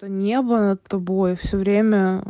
Это 0.00 0.08
небо 0.08 0.60
над 0.60 0.84
тобой 0.84 1.34
все 1.34 1.56
время 1.56 2.22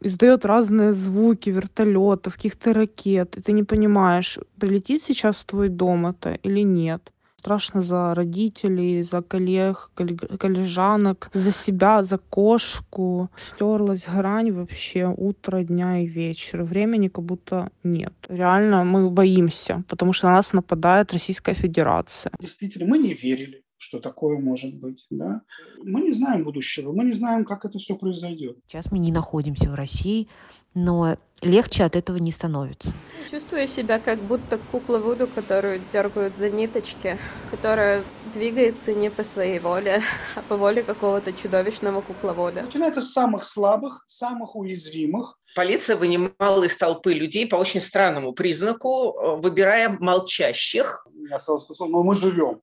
издает 0.00 0.44
разные 0.44 0.92
звуки 0.92 1.50
вертолетов, 1.50 2.34
каких-то 2.34 2.72
ракет, 2.72 3.36
и 3.36 3.40
ты 3.40 3.52
не 3.52 3.62
понимаешь, 3.62 4.40
прилетит 4.58 5.02
сейчас 5.02 5.36
в 5.36 5.44
твой 5.44 5.68
дом 5.68 6.06
это 6.06 6.34
или 6.42 6.64
нет. 6.64 7.12
Страшно 7.36 7.82
за 7.82 8.14
родителей, 8.16 9.04
за 9.04 9.22
коллег, 9.22 9.92
коллежанок, 10.38 11.30
за 11.32 11.52
себя, 11.52 12.02
за 12.02 12.18
кошку. 12.18 13.30
Стерлась 13.36 14.04
грань 14.04 14.50
вообще 14.50 15.14
утро, 15.16 15.62
дня 15.62 16.00
и 16.00 16.06
вечер. 16.06 16.64
Времени 16.64 17.06
как 17.06 17.24
будто 17.24 17.70
нет. 17.84 18.14
Реально 18.28 18.82
мы 18.82 19.10
боимся, 19.10 19.84
потому 19.88 20.12
что 20.12 20.26
на 20.26 20.32
нас 20.32 20.52
нападает 20.52 21.12
Российская 21.12 21.54
Федерация. 21.54 22.32
Действительно, 22.40 22.86
мы 22.86 22.98
не 22.98 23.14
верили 23.14 23.62
что 23.82 23.98
такое 23.98 24.38
может 24.38 24.74
быть. 24.74 25.06
Да? 25.10 25.42
Мы 25.82 26.02
не 26.02 26.12
знаем 26.12 26.44
будущего, 26.44 26.92
мы 26.92 27.04
не 27.04 27.12
знаем, 27.12 27.44
как 27.44 27.64
это 27.64 27.78
все 27.78 27.96
произойдет. 27.96 28.56
Сейчас 28.68 28.92
мы 28.92 28.98
не 29.00 29.10
находимся 29.10 29.68
в 29.70 29.74
России, 29.74 30.28
но 30.72 31.16
легче 31.42 31.82
от 31.82 31.96
этого 31.96 32.18
не 32.18 32.30
становится. 32.30 32.94
Чувствую 33.28 33.66
себя 33.66 33.98
как 33.98 34.20
будто 34.20 34.58
кукла 34.70 34.98
Вуду, 34.98 35.26
которую 35.26 35.82
дергают 35.92 36.36
за 36.36 36.48
ниточки, 36.48 37.18
которая 37.50 38.04
двигается 38.32 38.94
не 38.94 39.10
по 39.10 39.24
своей 39.24 39.58
воле, 39.58 40.02
а 40.36 40.42
по 40.42 40.56
воле 40.56 40.84
какого-то 40.84 41.32
чудовищного 41.32 42.02
кукловода. 42.02 42.62
Начинается 42.62 43.02
с 43.02 43.12
самых 43.12 43.42
слабых, 43.42 44.04
самых 44.06 44.54
уязвимых. 44.54 45.38
Полиция 45.56 45.96
вынимала 45.96 46.62
из 46.62 46.76
толпы 46.76 47.14
людей 47.14 47.48
по 47.48 47.56
очень 47.56 47.80
странному 47.80 48.32
признаку, 48.32 49.18
э, 49.18 49.40
выбирая 49.40 49.96
молчащих. 49.98 51.04
Я 51.28 51.40
сразу 51.40 51.62
сказал, 51.62 51.88
но 51.88 52.04
мы 52.04 52.14
живем 52.14 52.60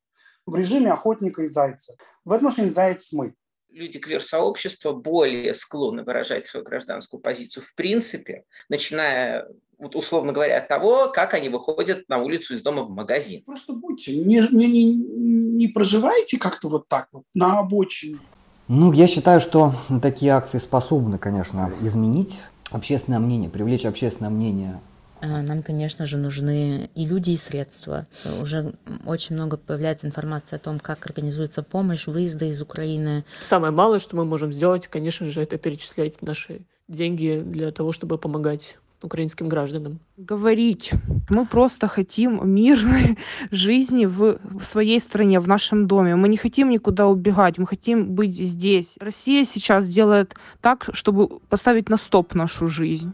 в 0.49 0.55
режиме 0.55 0.91
охотника 0.91 1.43
и 1.43 1.47
зайца. 1.47 1.95
В 2.25 2.33
отношении 2.33 2.69
заяц 2.69 3.11
мы 3.13 3.33
люди 3.71 3.99
квир-сообщества 3.99 4.93
более 4.93 5.53
склонны 5.53 6.03
выражать 6.03 6.45
свою 6.45 6.65
гражданскую 6.65 7.21
позицию 7.21 7.63
в 7.63 7.75
принципе, 7.75 8.43
начиная, 8.67 9.47
вот, 9.77 9.95
условно 9.95 10.33
говоря, 10.33 10.57
от 10.57 10.67
того, 10.67 11.09
как 11.13 11.33
они 11.33 11.49
выходят 11.49 12.07
на 12.09 12.17
улицу 12.19 12.55
из 12.55 12.61
дома 12.61 12.83
в 12.83 12.89
магазин. 12.89 13.43
Просто 13.45 13.73
будьте, 13.73 14.15
не, 14.15 14.47
не, 14.51 14.67
не, 14.67 14.93
не 14.93 15.67
проживайте 15.67 16.37
как-то 16.37 16.67
вот 16.69 16.87
так 16.87 17.07
вот 17.11 17.23
на 17.33 17.59
обочине. 17.59 18.19
Ну, 18.67 18.91
я 18.91 19.07
считаю, 19.07 19.39
что 19.39 19.73
такие 20.01 20.31
акции 20.31 20.59
способны, 20.59 21.17
конечно, 21.17 21.71
изменить 21.81 22.39
общественное 22.71 23.19
мнение, 23.19 23.49
привлечь 23.49 23.85
общественное 23.85 24.29
мнение 24.29 24.79
нам, 25.27 25.63
конечно 25.63 26.05
же, 26.05 26.17
нужны 26.17 26.89
и 26.95 27.05
люди, 27.05 27.31
и 27.31 27.37
средства. 27.37 28.07
Уже 28.41 28.73
очень 29.05 29.35
много 29.35 29.57
появляется 29.57 30.07
информации 30.07 30.55
о 30.55 30.59
том, 30.59 30.79
как 30.79 31.05
организуется 31.05 31.63
помощь, 31.63 32.07
выезды 32.07 32.49
из 32.49 32.61
Украины. 32.61 33.25
Самое 33.41 33.73
малое, 33.73 33.99
что 33.99 34.15
мы 34.15 34.25
можем 34.25 34.51
сделать, 34.53 34.87
конечно 34.87 35.29
же, 35.29 35.41
это 35.41 35.57
перечислять 35.57 36.21
наши 36.21 36.61
деньги 36.87 37.43
для 37.45 37.71
того, 37.71 37.91
чтобы 37.91 38.17
помогать 38.17 38.77
украинским 39.03 39.47
гражданам. 39.47 39.99
Говорить. 40.17 40.91
Мы 41.29 41.45
просто 41.45 41.87
хотим 41.87 42.41
мирной 42.49 43.17
жизни 43.51 44.05
в, 44.05 44.39
в 44.43 44.63
своей 44.63 44.99
стране, 44.99 45.39
в 45.39 45.47
нашем 45.47 45.87
доме. 45.87 46.15
Мы 46.15 46.27
не 46.27 46.37
хотим 46.37 46.69
никуда 46.69 47.07
убегать, 47.07 47.57
мы 47.57 47.65
хотим 47.65 48.13
быть 48.13 48.37
здесь. 48.37 48.95
Россия 48.99 49.45
сейчас 49.45 49.87
делает 49.87 50.35
так, 50.61 50.89
чтобы 50.93 51.39
поставить 51.49 51.89
на 51.89 51.97
стоп 51.97 52.33
нашу 52.33 52.67
жизнь. 52.67 53.13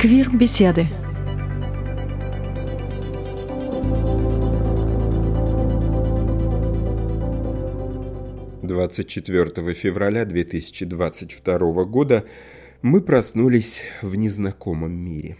Квир-беседы. 0.00 0.86
Двадцать 8.62 9.08
четвертого 9.08 9.74
февраля 9.74 10.24
2022 10.24 11.84
года 11.84 12.24
мы 12.80 13.02
проснулись 13.02 13.82
в 14.00 14.14
незнакомом 14.14 14.92
мире. 14.92 15.36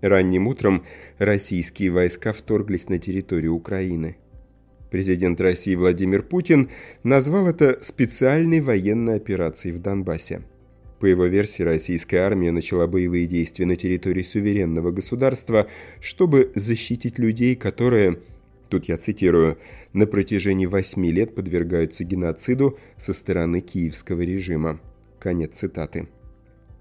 Ранним 0.00 0.48
утром 0.48 0.84
российские 1.18 1.92
войска 1.92 2.32
вторглись 2.32 2.88
на 2.88 2.98
территорию 2.98 3.54
Украины. 3.54 4.16
Президент 4.90 5.40
России 5.40 5.76
Владимир 5.76 6.24
Путин 6.24 6.70
назвал 7.04 7.46
это 7.46 7.78
специальной 7.82 8.60
военной 8.60 9.14
операцией 9.14 9.74
в 9.74 9.78
Донбассе– 9.78 10.42
по 10.98 11.06
его 11.06 11.26
версии, 11.26 11.62
российская 11.62 12.18
армия 12.18 12.50
начала 12.50 12.86
боевые 12.86 13.26
действия 13.26 13.66
на 13.66 13.76
территории 13.76 14.22
суверенного 14.22 14.90
государства, 14.90 15.66
чтобы 16.00 16.52
защитить 16.54 17.18
людей, 17.18 17.54
которые, 17.54 18.20
тут 18.68 18.86
я 18.86 18.96
цитирую, 18.96 19.58
на 19.92 20.06
протяжении 20.06 20.66
восьми 20.66 21.12
лет 21.12 21.34
подвергаются 21.34 22.04
геноциду 22.04 22.78
со 22.96 23.12
стороны 23.12 23.60
киевского 23.60 24.22
режима. 24.22 24.80
Конец 25.18 25.56
цитаты. 25.56 26.08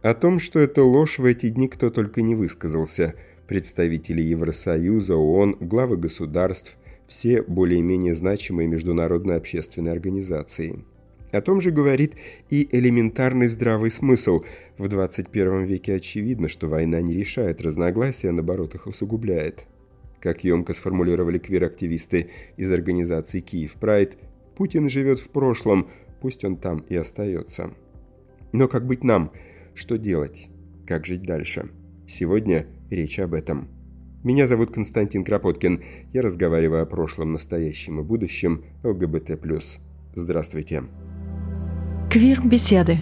О 0.01 0.13
том, 0.13 0.39
что 0.39 0.59
это 0.59 0.83
ложь, 0.83 1.19
в 1.19 1.25
эти 1.25 1.49
дни 1.49 1.67
кто 1.67 1.89
только 1.89 2.21
не 2.21 2.35
высказался. 2.35 3.15
Представители 3.47 4.21
Евросоюза, 4.21 5.15
ООН, 5.15 5.57
главы 5.59 5.97
государств, 5.97 6.77
все 7.05 7.41
более-менее 7.41 8.15
значимые 8.15 8.67
международные 8.67 9.37
общественные 9.37 9.91
организации– 9.91 10.83
о 11.35 11.41
том 11.41 11.61
же 11.61 11.71
говорит 11.71 12.15
и 12.49 12.67
элементарный 12.71 13.47
здравый 13.47 13.91
смысл. 13.91 14.43
В 14.77 14.87
21 14.87 15.65
веке 15.65 15.95
очевидно, 15.95 16.49
что 16.49 16.67
война 16.67 17.01
не 17.01 17.13
решает 17.13 17.61
разногласия, 17.61 18.29
а 18.29 18.33
наоборот 18.33 18.75
их 18.75 18.87
усугубляет. 18.87 19.65
Как 20.19 20.43
емко 20.43 20.73
сформулировали 20.73 21.37
квир-активисты 21.37 22.29
из 22.57 22.71
организации 22.71 23.41
«Киев 23.41 23.73
Прайд», 23.73 24.17
Путин 24.55 24.89
живет 24.89 25.19
в 25.19 25.29
прошлом, 25.29 25.89
пусть 26.21 26.43
он 26.45 26.57
там 26.57 26.79
и 26.89 26.95
остается. 26.95 27.71
Но 28.53 28.67
как 28.67 28.87
быть 28.87 29.03
нам? 29.03 29.31
Что 29.73 29.97
делать? 29.97 30.47
Как 30.87 31.05
жить 31.05 31.23
дальше? 31.23 31.69
Сегодня 32.07 32.67
речь 32.89 33.19
об 33.19 33.33
этом. 33.33 33.67
Меня 34.23 34.47
зовут 34.47 34.73
Константин 34.73 35.23
Кропоткин. 35.23 35.83
Я 36.13 36.21
разговариваю 36.21 36.81
о 36.81 36.87
прошлом, 36.87 37.33
настоящем 37.33 37.99
и 37.99 38.03
будущем 38.03 38.63
ЛГБТ+. 38.83 39.39
Здравствуйте. 40.15 40.85
Квир-беседы. 42.15 42.95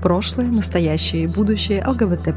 Прошлое, 0.00 0.46
настоящее 0.46 1.24
и 1.24 1.26
будущее 1.26 1.84
ЛГБТ+. 1.84 2.28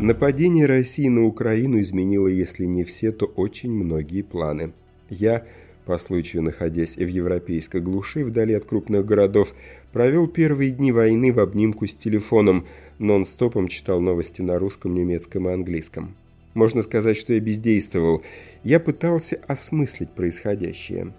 Нападение 0.00 0.66
России 0.66 1.06
на 1.06 1.26
Украину 1.26 1.80
изменило, 1.80 2.26
если 2.26 2.64
не 2.64 2.82
все, 2.82 3.12
то 3.12 3.26
очень 3.26 3.70
многие 3.70 4.22
планы. 4.22 4.72
Я, 5.08 5.44
по 5.86 5.96
случаю 5.96 6.42
находясь 6.42 6.96
в 6.96 7.06
европейской 7.06 7.80
глуши 7.80 8.24
вдали 8.24 8.54
от 8.54 8.64
крупных 8.64 9.06
городов, 9.06 9.54
провел 9.92 10.26
первые 10.26 10.72
дни 10.72 10.90
войны 10.90 11.32
в 11.32 11.38
обнимку 11.38 11.86
с 11.86 11.94
телефоном, 11.94 12.66
нон-стопом 12.98 13.68
читал 13.68 14.00
новости 14.00 14.42
на 14.42 14.58
русском, 14.58 14.92
немецком 14.92 15.48
и 15.48 15.52
английском. 15.52 16.16
Можно 16.54 16.82
сказать, 16.82 17.16
что 17.16 17.32
я 17.32 17.40
бездействовал. 17.40 18.22
Я 18.64 18.80
пытался 18.80 19.40
осмыслить 19.46 20.10
происходящее. 20.10 21.14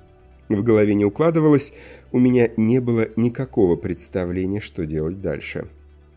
В 0.50 0.64
голове 0.64 0.94
не 0.94 1.06
укладывалось, 1.06 1.74
у 2.12 2.19
меня 2.19 2.50
не 2.58 2.80
было 2.80 3.08
никакого 3.16 3.78
представления, 3.78 4.59
что 4.59 4.86
делать 4.86 5.22
дальше. 5.22 5.69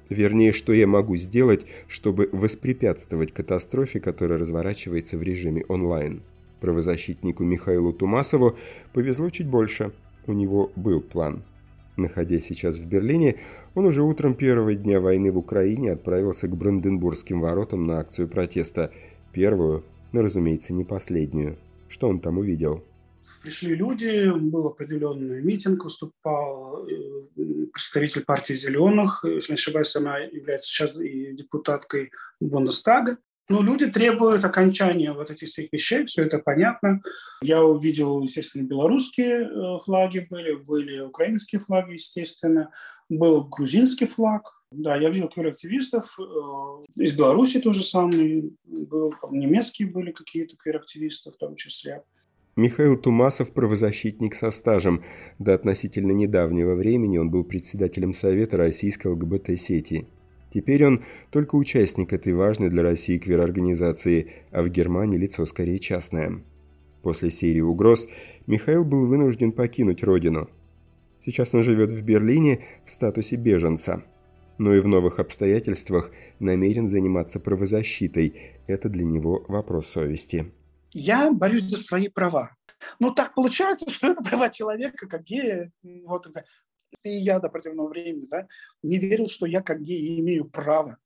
Вернее, 0.08 0.52
что 0.52 0.72
я 0.72 0.86
могу 0.86 1.16
сделать, 1.16 1.66
чтобы 1.86 2.28
воспрепятствовать 2.32 3.32
катастрофе, 3.32 4.00
которая 4.00 4.38
разворачивается 4.38 5.16
в 5.16 5.22
режиме 5.22 5.64
онлайн. 5.68 6.22
Правозащитнику 6.60 7.44
Михаилу 7.44 7.92
Тумасову 7.92 8.56
повезло 8.92 9.30
чуть 9.30 9.46
больше. 9.46 9.92
У 10.26 10.32
него 10.32 10.72
был 10.76 11.00
план. 11.00 11.44
Находясь 11.96 12.44
сейчас 12.44 12.78
в 12.78 12.86
Берлине, 12.86 13.40
он 13.74 13.84
уже 13.86 14.02
утром 14.02 14.34
первого 14.34 14.74
дня 14.74 15.00
войны 15.00 15.30
в 15.30 15.38
Украине 15.38 15.92
отправился 15.92 16.48
к 16.48 16.56
Бранденбургским 16.56 17.40
воротам 17.40 17.86
на 17.86 18.00
акцию 18.00 18.28
протеста. 18.28 18.92
Первую, 19.32 19.84
но, 20.12 20.22
разумеется, 20.22 20.72
не 20.72 20.84
последнюю. 20.84 21.56
Что 21.88 22.08
он 22.08 22.20
там 22.20 22.38
увидел? 22.38 22.82
Пришли 23.42 23.74
люди, 23.74 24.30
был 24.36 24.66
определенный 24.66 25.42
митинг, 25.42 25.84
выступал 25.84 26.86
э, 26.88 27.66
представитель 27.72 28.24
партии 28.24 28.54
«Зеленых», 28.54 29.24
если 29.24 29.52
не 29.52 29.56
ошибаюсь, 29.56 29.94
она 29.94 30.18
является 30.18 30.68
сейчас 30.68 30.98
и 30.98 31.32
депутаткой 31.34 32.10
Бундестага. 32.40 33.18
Ну, 33.48 33.62
люди 33.62 33.86
требуют 33.86 34.44
окончания 34.44 35.12
вот 35.12 35.30
этих 35.30 35.48
всех 35.48 35.70
вещей, 35.70 36.06
все 36.06 36.24
это 36.24 36.38
понятно. 36.38 37.02
Я 37.42 37.62
увидел, 37.62 38.22
естественно, 38.22 38.62
белорусские 38.62 39.42
э, 39.42 39.78
флаги 39.84 40.26
были, 40.30 40.54
были 40.54 41.00
украинские 41.00 41.60
флаги, 41.60 41.92
естественно, 41.92 42.70
был 43.10 43.44
грузинский 43.44 44.06
флаг. 44.06 44.50
Да, 44.70 44.96
я 44.96 45.10
видел 45.10 45.28
квир-активистов, 45.28 46.18
э, 46.18 46.22
из 47.02 47.12
Беларуси 47.12 47.60
тоже 47.60 47.82
самый 47.82 48.56
был, 48.64 49.14
немецкие 49.30 49.88
были 49.88 50.12
какие-то 50.12 50.56
квир-активисты 50.56 51.30
в 51.30 51.36
том 51.36 51.54
числе. 51.54 52.02
Михаил 52.56 52.96
Тумасов– 52.96 53.52
правозащитник 53.54 54.34
со 54.34 54.50
стажем. 54.52 55.04
До 55.38 55.54
относительно 55.54 56.12
недавнего 56.12 56.76
времени 56.76 57.18
он 57.18 57.30
был 57.30 57.44
председателем 57.44 58.14
Совета 58.14 58.56
российской 58.56 59.08
ЛГБТ-сети. 59.08 60.06
Теперь 60.54 60.86
он 60.86 61.04
только 61.30 61.56
участник 61.56 62.12
этой 62.12 62.32
важной 62.32 62.70
для 62.70 62.82
России 62.82 63.18
квир-организации, 63.18 64.30
а 64.52 64.62
в 64.62 64.68
Германии 64.68 65.18
лицо 65.18 65.44
скорее 65.46 65.80
частное. 65.80 66.44
После 67.02 67.32
серии 67.32 67.60
угроз 67.60 68.06
Михаил 68.46 68.84
был 68.84 69.08
вынужден 69.08 69.50
покинуть 69.50 70.04
родину. 70.04 70.48
Сейчас 71.26 71.52
он 71.54 71.64
живет 71.64 71.90
в 71.90 72.02
Берлине 72.04 72.64
в 72.84 72.90
статусе 72.90 73.34
беженца. 73.34 74.04
Но 74.56 74.72
и 74.72 74.78
в 74.78 74.86
новых 74.86 75.18
обстоятельствах 75.18 76.12
намерен 76.38 76.88
заниматься 76.88 77.40
правозащитой. 77.40 78.34
Это 78.68 78.88
для 78.88 79.04
него 79.04 79.44
вопрос 79.48 79.88
совести 79.88 80.46
я 80.94 81.30
борюсь 81.30 81.64
за 81.64 81.78
свои 81.78 82.08
права. 82.08 82.56
Ну, 83.00 83.12
так 83.12 83.34
получается, 83.34 83.90
что 83.90 84.14
права 84.24 84.48
человека, 84.48 85.06
как 85.06 85.24
гея. 85.24 85.70
Вот, 85.82 86.26
и 87.02 87.10
я 87.10 87.38
до 87.38 87.48
определенного 87.48 87.88
времени 87.88 88.26
да, 88.26 88.46
не 88.82 88.98
верил, 88.98 89.28
что 89.28 89.46
я 89.46 89.62
как 89.62 89.82
гей 89.82 90.20
имею 90.20 90.46
право, 90.46 90.98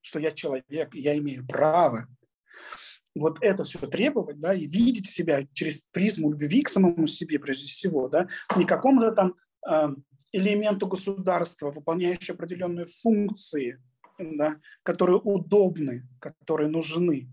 что 0.00 0.18
я 0.18 0.30
человек, 0.30 0.94
я 0.94 1.16
имею 1.18 1.46
право 1.46 2.06
вот 3.14 3.38
это 3.40 3.64
все 3.64 3.78
требовать, 3.78 4.38
да, 4.38 4.54
и 4.54 4.66
видеть 4.66 5.08
себя 5.08 5.46
через 5.52 5.80
призму 5.90 6.32
любви 6.32 6.62
к 6.62 6.68
самому 6.68 7.06
себе, 7.06 7.38
прежде 7.38 7.66
всего, 7.66 8.08
да, 8.08 8.28
не 8.56 8.66
какому-то 8.66 9.12
там 9.12 9.34
э, 9.68 9.88
элементу 10.32 10.86
государства, 10.86 11.70
выполняющему 11.70 12.34
определенные 12.34 12.86
функции, 12.86 13.82
да, 14.18 14.56
которые 14.82 15.18
удобны, 15.18 16.06
которые 16.20 16.68
нужны, 16.68 17.28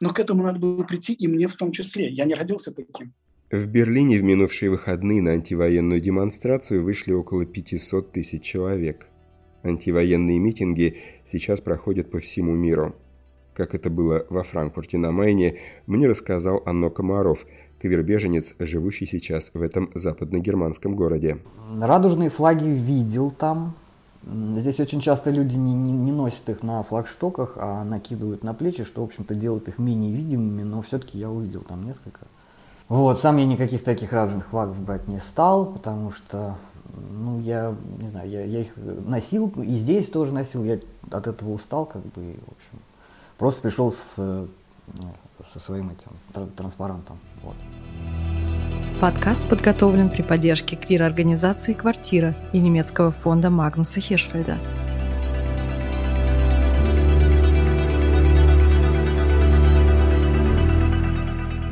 но 0.00 0.10
к 0.10 0.18
этому 0.18 0.42
надо 0.42 0.58
было 0.58 0.82
прийти 0.84 1.12
и 1.12 1.26
мне 1.26 1.48
в 1.48 1.54
том 1.54 1.72
числе. 1.72 2.08
Я 2.10 2.24
не 2.24 2.34
родился 2.34 2.74
таким. 2.74 3.14
В 3.50 3.66
Берлине 3.66 4.20
в 4.20 4.22
минувшие 4.22 4.70
выходные 4.70 5.20
на 5.20 5.32
антивоенную 5.32 6.00
демонстрацию 6.00 6.84
вышли 6.84 7.12
около 7.12 7.44
500 7.44 8.12
тысяч 8.12 8.44
человек. 8.44 9.08
Антивоенные 9.64 10.38
митинги 10.38 10.98
сейчас 11.24 11.60
проходят 11.60 12.12
по 12.12 12.20
всему 12.20 12.54
миру. 12.54 12.94
Как 13.52 13.74
это 13.74 13.90
было 13.90 14.24
во 14.30 14.44
Франкфурте 14.44 14.98
на 14.98 15.10
Майне, 15.10 15.58
мне 15.86 16.06
рассказал 16.06 16.62
Анно 16.64 16.90
Комаров, 16.90 17.44
кавербеженец, 17.82 18.54
живущий 18.60 19.06
сейчас 19.06 19.50
в 19.52 19.60
этом 19.62 19.90
западно-германском 19.96 20.94
городе. 20.94 21.38
Радужные 21.76 22.30
флаги 22.30 22.68
видел 22.68 23.32
там, 23.32 23.74
Здесь 24.22 24.78
очень 24.78 25.00
часто 25.00 25.30
люди 25.30 25.56
не, 25.56 25.72
не, 25.72 25.92
не 25.92 26.12
носят 26.12 26.48
их 26.50 26.62
на 26.62 26.82
флагштоках, 26.82 27.54
а 27.56 27.82
накидывают 27.84 28.44
на 28.44 28.52
плечи, 28.54 28.84
что, 28.84 29.00
в 29.00 29.04
общем-то, 29.04 29.34
делает 29.34 29.66
их 29.66 29.78
менее 29.78 30.14
видимыми, 30.14 30.62
но 30.62 30.82
все-таки 30.82 31.18
я 31.18 31.30
увидел 31.30 31.62
там 31.62 31.86
несколько. 31.86 32.26
Вот, 32.90 33.20
сам 33.20 33.36
я 33.36 33.46
никаких 33.46 33.84
таких 33.84 34.12
радужных 34.12 34.48
флагов 34.48 34.76
брать 34.80 35.06
не 35.06 35.20
стал, 35.20 35.64
потому 35.64 36.10
что, 36.10 36.56
ну, 36.92 37.38
я, 37.38 37.72
не 38.00 38.08
знаю, 38.08 38.28
я, 38.28 38.44
я 38.44 38.62
их 38.62 38.72
носил, 38.76 39.46
и 39.58 39.76
здесь 39.76 40.08
тоже 40.08 40.32
носил, 40.32 40.64
я 40.64 40.80
от 41.08 41.28
этого 41.28 41.52
устал, 41.52 41.86
как 41.86 42.02
бы, 42.02 42.10
в 42.10 42.50
общем, 42.50 42.82
просто 43.38 43.60
пришел 43.60 43.92
с, 43.92 44.16
ну, 44.16 44.48
со 45.46 45.60
своим 45.60 45.90
этим 45.90 46.50
транспарантом, 46.56 47.16
вот. 47.44 47.54
Подкаст 49.00 49.48
подготовлен 49.48 50.10
при 50.10 50.22
поддержке 50.22 50.74
квир-организации 50.74 51.74
«Квартира» 51.74 52.34
и 52.52 52.58
немецкого 52.58 53.12
фонда 53.12 53.50
Магнуса 53.50 54.00
Хешфельда. 54.00 54.58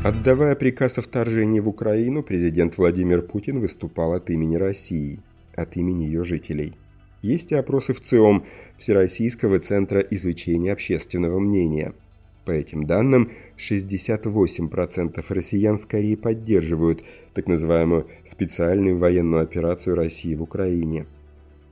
Отдавая 0.05 0.55
приказ 0.55 0.99
о 0.99 1.03
вторжении 1.03 1.61
в 1.61 1.69
Украину, 1.69 2.23
президент 2.23 2.79
Владимир 2.79 3.23
Путин 3.23 3.61
выступал 3.61 4.12
от 4.12 4.31
имени 4.31 4.56
России, 4.56 5.21
от 5.55 5.77
имени 5.77 6.05
ее 6.05 6.25
жителей. 6.25 6.75
Есть 7.21 7.53
и 7.53 7.56
опросы 7.56 7.93
в 7.93 8.00
ЦИОМ, 8.00 8.45
Всероссийского 8.79 9.59
центра 9.59 10.00
изучения 10.00 10.73
общественного 10.73 11.39
мнения– 11.39 11.95
по 12.49 12.53
этим 12.53 12.85
данным, 12.85 13.31
68% 13.59 15.23
россиян 15.29 15.77
скорее 15.77 16.17
поддерживают 16.17 17.05
так 17.35 17.47
называемую 17.47 18.06
специальную 18.25 18.97
военную 18.97 19.43
операцию 19.43 19.95
России 19.95 20.35
в 20.35 20.43
Украине. 20.43 21.05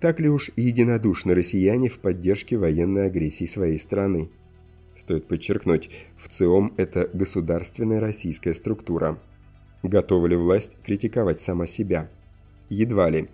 Так 0.01 0.21
ли 0.21 0.29
уж 0.29 0.51
единодушны 0.55 1.35
россияне 1.35 1.89
в 1.89 1.99
поддержке 1.99 2.59
военной 2.59 3.07
агрессии 3.07 3.47
своей 3.47 3.79
страны? 3.79 4.29
Стоит 4.97 5.29
подчеркнуть, 5.29 5.91
в 6.17 6.31
ЦИОМ 6.31 6.73
это 6.79 7.11
государственная 7.13 8.01
российская 8.01 8.55
структура. 8.55 9.21
Готова 9.83 10.27
ли 10.27 10.37
власть 10.37 10.75
критиковать 10.83 11.39
сама 11.39 11.67
себя? 11.67 12.09
Едва 12.71 13.11
ли, 13.11 13.29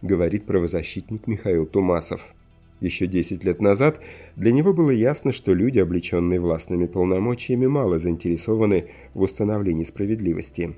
говорит 0.00 0.46
правозащитник 0.46 1.26
Михаил 1.26 1.66
Тумасов. 1.66 2.34
Еще 2.80 3.08
10 3.08 3.42
лет 3.42 3.60
назад 3.60 4.00
для 4.36 4.52
него 4.52 4.72
было 4.72 4.90
ясно, 4.90 5.32
что 5.32 5.52
люди, 5.52 5.80
облеченные 5.80 6.38
властными 6.38 6.86
полномочиями, 6.86 7.66
мало 7.66 7.98
заинтересованы 7.98 8.92
в 9.12 9.22
установлении 9.22 9.82
справедливости. 9.82 10.76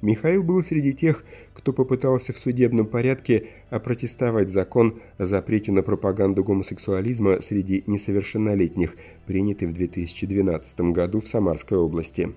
Михаил 0.00 0.44
был 0.44 0.62
среди 0.62 0.92
тех, 0.92 1.24
кто 1.54 1.72
попытался 1.72 2.32
в 2.32 2.38
судебном 2.38 2.86
порядке 2.86 3.48
опротестовать 3.68 4.50
закон 4.50 5.00
о 5.16 5.24
запрете 5.24 5.72
на 5.72 5.82
пропаганду 5.82 6.44
гомосексуализма 6.44 7.40
среди 7.40 7.82
несовершеннолетних, 7.86 8.94
принятый 9.26 9.66
в 9.66 9.72
2012 9.72 10.80
году 10.92 11.20
в 11.20 11.26
Самарской 11.26 11.78
области. 11.78 12.32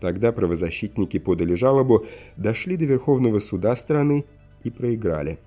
Тогда 0.00 0.32
правозащитники 0.32 1.18
подали 1.18 1.54
жалобу, 1.54 2.06
дошли 2.36 2.76
до 2.76 2.86
Верховного 2.86 3.38
суда 3.38 3.76
страны 3.76 4.24
и 4.62 4.70
проиграли. 4.70 5.38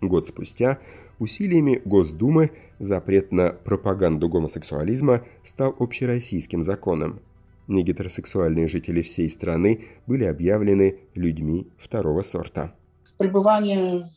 Год 0.00 0.28
спустя 0.28 0.78
Усилиями 1.18 1.80
Госдумы 1.84 2.50
запрет 2.78 3.32
на 3.32 3.50
пропаганду 3.50 4.28
гомосексуализма 4.28 5.22
стал 5.44 5.74
общероссийским 5.78 6.62
законом. 6.62 7.20
Негетеросексуальные 7.66 8.68
жители 8.68 9.02
всей 9.02 9.30
страны 9.30 9.86
были 10.06 10.24
объявлены 10.24 11.00
людьми 11.14 11.68
второго 11.78 12.22
сорта. 12.22 12.74
Пребывание 13.16 14.08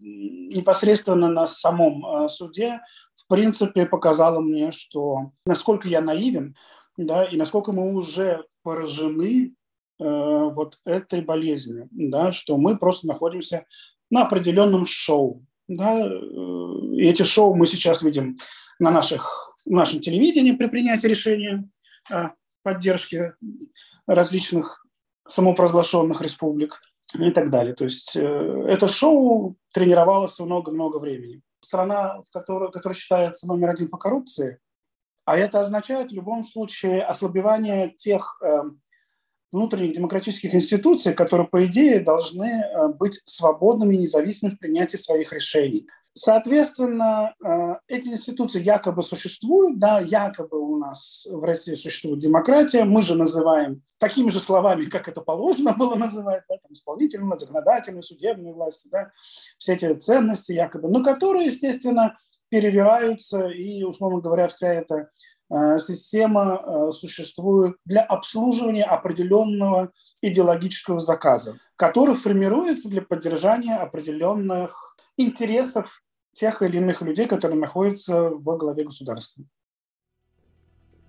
непосредственно 0.00 1.28
на 1.28 1.46
самом 1.46 2.04
э, 2.04 2.28
суде, 2.28 2.80
в 3.14 3.26
принципе, 3.26 3.86
показало 3.86 4.40
мне, 4.40 4.70
что 4.70 5.32
насколько 5.46 5.88
я 5.88 6.00
наивен, 6.00 6.56
да, 6.96 7.24
и 7.24 7.36
насколько 7.36 7.72
мы 7.72 7.94
уже 7.94 8.44
поражены 8.62 9.54
э, 9.98 10.04
вот 10.04 10.78
этой 10.84 11.22
болезнью, 11.22 11.88
да, 11.90 12.32
что 12.32 12.56
мы 12.56 12.76
просто 12.76 13.06
находимся 13.06 13.64
на 14.10 14.22
определенном 14.22 14.86
шоу, 14.86 15.44
да, 15.68 16.06
э, 16.06 16.10
и 16.10 17.06
эти 17.06 17.22
шоу 17.22 17.54
мы 17.54 17.66
сейчас 17.66 18.02
видим 18.02 18.36
на 18.78 18.90
наших, 18.90 19.54
в 19.64 19.70
нашем 19.70 20.00
телевидении 20.00 20.52
при 20.52 20.66
принятии 20.66 21.06
решения 21.06 21.68
о 22.64 22.72
поддержке 22.72 23.34
различных 24.06 24.86
самопровозглашенных 25.28 26.20
республик 26.22 26.80
и 27.18 27.30
так 27.30 27.50
далее. 27.50 27.74
То 27.74 27.84
есть 27.84 28.16
э, 28.16 28.66
это 28.68 28.88
шоу 28.88 29.56
тренировалось 29.72 30.38
много-много 30.38 30.98
времени. 30.98 31.42
Страна, 31.60 32.22
в 32.22 32.30
которой, 32.30 32.70
которая 32.70 32.96
считается 32.96 33.46
номер 33.46 33.70
один 33.70 33.88
по 33.88 33.96
коррупции, 33.96 34.58
а 35.24 35.38
это 35.38 35.60
означает 35.60 36.10
в 36.10 36.14
любом 36.14 36.44
случае 36.44 37.00
ослабевание 37.00 37.94
тех 37.96 38.38
э, 38.42 38.62
внутренних 39.52 39.94
демократических 39.94 40.54
институций, 40.54 41.14
которые, 41.14 41.46
по 41.46 41.64
идее, 41.64 42.00
должны 42.00 42.46
э, 42.46 42.88
быть 42.88 43.22
свободными 43.24 43.94
и 43.94 43.98
независимыми 43.98 44.56
в 44.56 44.58
принятии 44.58 44.96
своих 44.96 45.32
решений. 45.32 45.86
Соответственно, 46.16 47.34
э, 47.44 47.74
эти 47.88 48.08
институции 48.08 48.62
якобы 48.62 49.02
существуют, 49.02 49.78
да, 49.78 50.00
якобы 50.00 50.58
у 50.58 50.78
нас 50.78 51.26
в 51.28 51.42
России 51.42 51.74
существует 51.74 52.20
демократия, 52.20 52.84
мы 52.84 53.02
же 53.02 53.16
называем 53.16 53.82
такими 53.98 54.28
же 54.28 54.38
словами, 54.38 54.84
как 54.84 55.08
это 55.08 55.20
положено 55.20 55.72
было 55.72 55.96
называть, 55.96 56.44
да, 56.48 56.56
там, 56.56 56.72
исполнительную, 56.72 57.38
законодательную, 57.38 58.02
судебную 58.02 58.54
власть, 58.54 58.88
да, 58.90 59.10
все 59.58 59.74
эти 59.74 59.92
ценности 59.94 60.52
якобы, 60.52 60.88
но 60.88 61.02
которые, 61.02 61.46
естественно, 61.46 62.16
перевираются, 62.48 63.48
и, 63.48 63.82
условно 63.82 64.20
говоря, 64.20 64.46
вся 64.46 64.72
эта 64.72 65.08
Э, 65.50 65.78
система 65.78 66.62
э, 66.64 66.90
существует 66.92 67.76
для 67.84 68.02
обслуживания 68.02 68.84
определенного 68.84 69.92
идеологического 70.22 71.00
заказа, 71.00 71.58
который 71.76 72.14
формируется 72.14 72.88
для 72.88 73.02
поддержания 73.02 73.76
определенных 73.76 74.96
интересов 75.16 76.02
тех 76.34 76.62
или 76.62 76.76
иных 76.76 77.02
людей, 77.02 77.26
которые 77.26 77.58
находятся 77.58 78.30
во 78.30 78.56
главе 78.56 78.84
государства. 78.84 79.44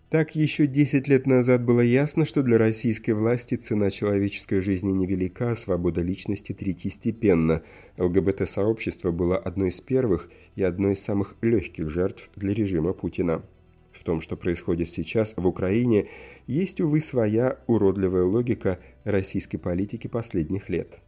Так 0.09 0.35
еще 0.35 0.67
10 0.67 1.07
лет 1.07 1.25
назад 1.25 1.65
было 1.65 1.81
ясно, 1.81 2.25
что 2.25 2.43
для 2.43 2.57
российской 2.57 3.11
власти 3.11 3.55
цена 3.55 3.89
человеческой 3.89 4.61
жизни 4.61 4.91
невелика, 4.91 5.51
а 5.51 5.55
свобода 5.55 6.01
личности 6.01 6.53
третьестепенна. 6.53 7.63
ЛГБТ-сообщество 7.97 9.11
было 9.11 9.37
одной 9.37 9.69
из 9.69 9.81
первых 9.81 10.29
и 10.55 10.63
одной 10.63 10.93
из 10.93 11.03
самых 11.03 11.35
легких 11.41 11.89
жертв 11.89 12.29
для 12.35 12.53
режима 12.53 12.93
Путина. 12.93 13.43
В 13.91 14.03
том, 14.03 14.21
что 14.21 14.37
происходит 14.37 14.89
сейчас 14.89 15.33
в 15.35 15.47
Украине, 15.47 16.07
есть, 16.47 16.79
увы, 16.81 17.01
своя 17.01 17.59
уродливая 17.65 18.23
логика 18.23 18.79
российской 19.05 19.57
политики 19.57 20.07
последних 20.07 20.69
лет. 20.69 20.99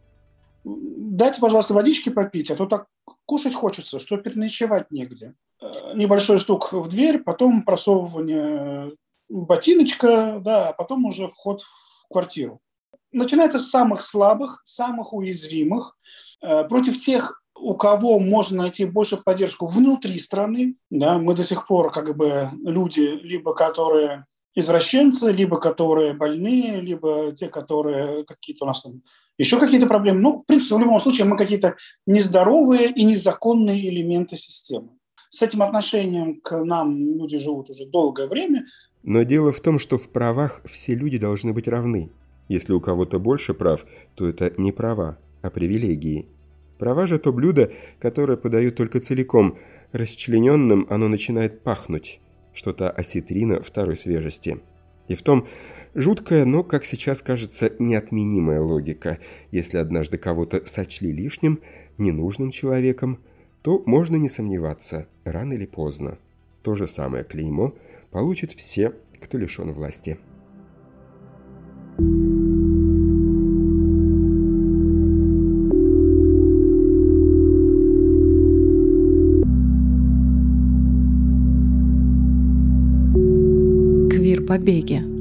Дайте, 0.64 1.40
пожалуйста, 1.40 1.74
водички 1.74 2.10
попить, 2.10 2.50
а 2.50 2.56
то 2.56 2.66
так 2.66 2.86
кушать 3.24 3.54
хочется, 3.54 3.98
что 3.98 4.16
переночевать 4.16 4.90
негде. 4.90 5.34
Э, 5.60 5.94
небольшой 5.94 6.40
стук 6.40 6.72
в 6.72 6.88
дверь, 6.88 7.18
потом 7.18 7.62
просовывание 7.62 8.92
ботиночка, 9.28 10.40
да, 10.44 10.68
а 10.68 10.72
потом 10.72 11.04
уже 11.04 11.28
вход 11.28 11.62
в 11.62 12.08
квартиру. 12.10 12.60
Начинается 13.12 13.58
с 13.58 13.70
самых 13.70 14.02
слабых, 14.02 14.62
самых 14.64 15.12
уязвимых, 15.12 15.96
э, 16.42 16.64
против 16.64 16.98
тех, 16.98 17.42
у 17.60 17.74
кого 17.74 18.18
можно 18.18 18.62
найти 18.62 18.84
больше 18.84 19.16
поддержку 19.16 19.66
внутри 19.66 20.18
страны. 20.18 20.76
Да, 20.90 21.18
мы 21.18 21.34
до 21.34 21.44
сих 21.44 21.66
пор 21.66 21.90
как 21.92 22.16
бы 22.16 22.50
люди, 22.64 23.00
либо 23.00 23.54
которые 23.54 24.26
извращенцы, 24.54 25.32
либо 25.32 25.58
которые 25.58 26.14
больные, 26.14 26.80
либо 26.80 27.32
те, 27.32 27.48
которые 27.48 28.24
какие-то 28.24 28.64
у 28.64 28.68
нас 28.68 28.82
там 28.82 29.02
еще 29.38 29.58
какие-то 29.58 29.86
проблемы. 29.86 30.20
Ну, 30.20 30.36
в 30.36 30.46
принципе, 30.46 30.74
в 30.74 30.80
любом 30.80 31.00
случае 31.00 31.26
мы 31.26 31.36
какие-то 31.36 31.76
нездоровые 32.06 32.90
и 32.90 33.04
незаконные 33.04 33.88
элементы 33.88 34.36
системы. 34.36 34.90
С 35.30 35.42
этим 35.42 35.62
отношением 35.62 36.40
к 36.40 36.64
нам 36.64 37.18
люди 37.18 37.38
живут 37.38 37.70
уже 37.70 37.86
долгое 37.86 38.26
время. 38.28 38.66
Но 39.02 39.22
дело 39.22 39.52
в 39.52 39.60
том, 39.60 39.78
что 39.78 39.98
в 39.98 40.08
правах 40.10 40.62
все 40.64 40.94
люди 40.94 41.18
должны 41.18 41.52
быть 41.52 41.68
равны. 41.68 42.10
Если 42.48 42.72
у 42.72 42.80
кого-то 42.80 43.18
больше 43.18 43.54
прав, 43.54 43.84
то 44.14 44.26
это 44.26 44.52
не 44.56 44.72
права, 44.72 45.18
а 45.42 45.50
привилегии. 45.50 46.26
Права 46.78 47.06
же 47.06 47.18
то 47.18 47.32
блюдо, 47.32 47.72
которое 48.00 48.36
подают 48.36 48.76
только 48.76 49.00
целиком. 49.00 49.58
Расчлененным 49.92 50.86
оно 50.88 51.08
начинает 51.08 51.62
пахнуть. 51.62 52.20
Что-то 52.54 52.90
осетрина 52.90 53.62
второй 53.62 53.96
свежести. 53.96 54.60
И 55.08 55.14
в 55.14 55.22
том 55.22 55.46
жуткая, 55.94 56.44
но, 56.44 56.62
как 56.62 56.84
сейчас 56.84 57.22
кажется, 57.22 57.72
неотменимая 57.78 58.60
логика. 58.60 59.18
Если 59.50 59.76
однажды 59.78 60.18
кого-то 60.18 60.64
сочли 60.64 61.12
лишним, 61.12 61.60
ненужным 61.98 62.50
человеком, 62.50 63.18
то 63.62 63.82
можно 63.86 64.16
не 64.16 64.28
сомневаться, 64.28 65.06
рано 65.24 65.54
или 65.54 65.66
поздно. 65.66 66.18
То 66.62 66.74
же 66.74 66.86
самое 66.86 67.24
клеймо 67.24 67.74
получат 68.10 68.52
все, 68.52 68.92
кто 69.20 69.38
лишен 69.38 69.72
власти. 69.72 70.18
Квир-побеги 84.10 85.17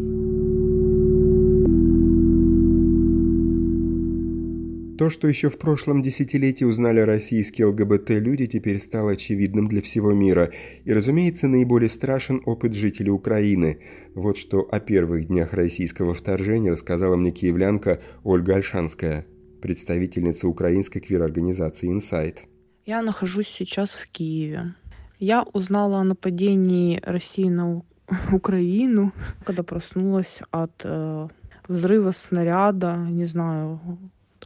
То, 4.97 5.11
что 5.11 5.27
еще 5.27 5.49
в 5.49 5.59
прошлом 5.59 6.01
десятилетии 6.01 6.63
узнали 6.63 7.01
российские 7.01 7.67
ЛГБТ-люди, 7.67 8.47
теперь 8.47 8.79
стало 8.79 9.11
очевидным 9.11 9.67
для 9.67 9.79
всего 9.79 10.11
мира. 10.11 10.51
И, 10.85 10.91
разумеется, 10.91 11.47
наиболее 11.47 11.89
страшен 11.89 12.41
опыт 12.45 12.73
жителей 12.73 13.11
Украины. 13.11 13.79
Вот 14.15 14.37
что 14.37 14.61
о 14.61 14.79
первых 14.79 15.27
днях 15.27 15.53
российского 15.53 16.15
вторжения 16.15 16.71
рассказала 16.71 17.15
мне 17.15 17.31
киевлянка 17.31 18.01
Ольга 18.23 18.55
Альшанская, 18.55 19.27
представительница 19.61 20.47
украинской 20.47 20.99
квир-организации 20.99 21.91
«Инсайт». 21.91 22.45
Я 22.87 23.03
нахожусь 23.03 23.49
сейчас 23.49 23.91
в 23.91 24.09
Киеве. 24.09 24.73
Я 25.19 25.43
узнала 25.43 25.99
о 25.99 26.03
нападении 26.05 26.99
России 27.03 27.49
на 27.49 27.83
Украину, 28.31 29.13
когда 29.45 29.61
проснулась 29.61 30.39
от 30.49 30.81
э, 30.83 31.27
взрыва 31.67 32.11
снаряда, 32.13 32.95
не 32.95 33.25
знаю, 33.25 33.79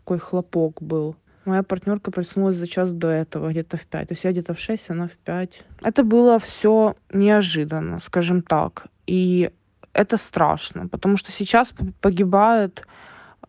такой 0.02 0.20
хлопок 0.20 0.82
был. 0.82 1.16
Моя 1.46 1.64
партнерка 1.64 2.12
проснулась 2.12 2.58
за 2.58 2.68
час 2.68 2.94
до 2.94 3.08
этого, 3.08 3.50
где-то 3.50 3.78
в 3.78 3.86
5. 3.86 4.08
То 4.08 4.14
есть 4.14 4.24
я 4.24 4.32
где-то 4.32 4.54
в 4.54 4.60
6, 4.60 4.92
она 4.92 5.08
в 5.08 5.12
5. 5.12 5.64
Это 5.84 6.04
было 6.04 6.38
все 6.40 6.96
неожиданно, 7.14 8.00
скажем 8.00 8.42
так. 8.42 8.86
И 9.08 9.50
это 9.94 10.18
страшно, 10.18 10.88
потому 10.88 11.18
что 11.18 11.32
сейчас 11.32 11.74
погибают 12.00 12.86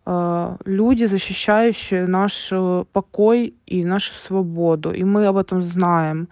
э, 0.07 0.57
люди, 0.65 1.05
защищающие 1.05 2.07
наш 2.07 2.53
покой 2.93 3.55
и 3.67 3.85
нашу 3.85 4.15
свободу. 4.15 4.93
И 4.93 5.05
мы 5.05 5.27
об 5.27 5.37
этом 5.37 5.63
знаем. 5.63 6.29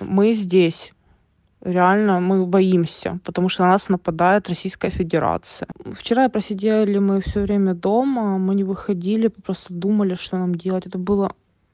Мы 0.00 0.34
здесь 0.34 0.92
реально 1.62 2.20
мы 2.20 2.46
боимся, 2.46 3.18
потому 3.24 3.48
что 3.48 3.64
на 3.64 3.70
нас 3.70 3.88
нападает 3.88 4.48
Российская 4.48 4.90
Федерация. 4.90 5.68
Вчера 5.92 6.28
просидели 6.28 6.98
мы 6.98 7.20
все 7.20 7.40
время 7.40 7.74
дома, 7.74 8.38
мы 8.38 8.54
не 8.54 8.64
выходили, 8.64 9.28
просто 9.28 9.74
думали, 9.74 10.14
что 10.14 10.38
нам 10.38 10.54
делать. 10.54 10.86
Это 10.86 10.98
было 10.98 11.32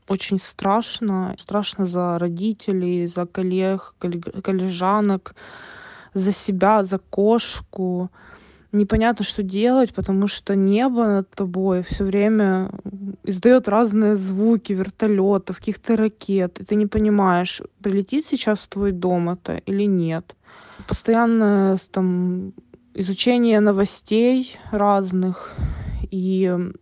очень 0.08 0.38
страшно. 0.38 1.34
Страшно 1.38 1.86
за 1.86 2.18
родителей, 2.18 3.06
за 3.06 3.26
коллег, 3.26 3.94
коллежанок, 4.42 5.34
за 6.14 6.32
себя, 6.32 6.82
за 6.82 6.98
кошку 6.98 8.10
непонятно, 8.72 9.24
что 9.24 9.42
делать, 9.42 9.94
потому 9.94 10.26
что 10.26 10.54
небо 10.54 11.06
над 11.06 11.30
тобой 11.30 11.82
все 11.82 12.04
время 12.04 12.70
издает 13.24 13.68
разные 13.68 14.16
звуки 14.16 14.72
вертолетов, 14.72 15.58
каких-то 15.58 15.96
ракет, 15.96 16.60
и 16.60 16.64
ты 16.64 16.74
не 16.74 16.86
понимаешь, 16.86 17.62
прилетит 17.82 18.26
сейчас 18.26 18.60
в 18.60 18.68
твой 18.68 18.92
дом 18.92 19.30
это 19.30 19.56
или 19.66 19.84
нет. 19.84 20.34
Постоянное 20.88 21.78
там 21.90 22.52
изучение 22.94 23.60
новостей 23.60 24.56
разных 24.70 25.54
и 26.10 26.72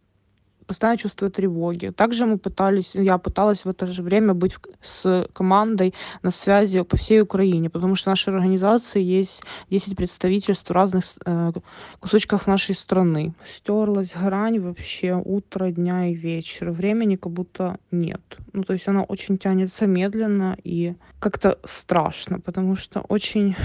постоянно 0.66 0.98
чувство 0.98 1.30
тревоги. 1.30 1.90
Также 1.90 2.26
мы 2.26 2.38
пытались, 2.38 2.90
я 2.94 3.18
пыталась 3.18 3.64
в 3.64 3.68
это 3.68 3.86
же 3.86 4.02
время 4.02 4.34
быть 4.34 4.54
с 4.82 5.28
командой 5.32 5.94
на 6.22 6.30
связи 6.30 6.82
по 6.82 6.96
всей 6.96 7.20
Украине, 7.20 7.70
потому 7.70 7.94
что 7.94 8.10
в 8.10 8.12
нашей 8.12 8.34
организации 8.34 9.02
есть 9.02 9.42
10 9.70 9.96
представительств 9.96 10.70
в 10.70 10.72
разных 10.72 11.04
э, 11.24 11.52
кусочках 12.00 12.46
нашей 12.46 12.74
страны. 12.74 13.34
Стерлась 13.48 14.12
грань 14.14 14.60
вообще 14.60 15.20
утро, 15.24 15.70
дня 15.70 16.06
и 16.06 16.14
вечер. 16.14 16.70
Времени 16.70 17.16
как 17.16 17.32
будто 17.32 17.78
нет. 17.90 18.20
Ну, 18.52 18.62
то 18.62 18.72
есть 18.72 18.88
она 18.88 19.02
очень 19.02 19.38
тянется 19.38 19.86
медленно 19.86 20.56
и 20.64 20.94
как-то 21.18 21.58
страшно, 21.64 22.40
потому 22.40 22.76
что 22.76 23.00
очень 23.08 23.56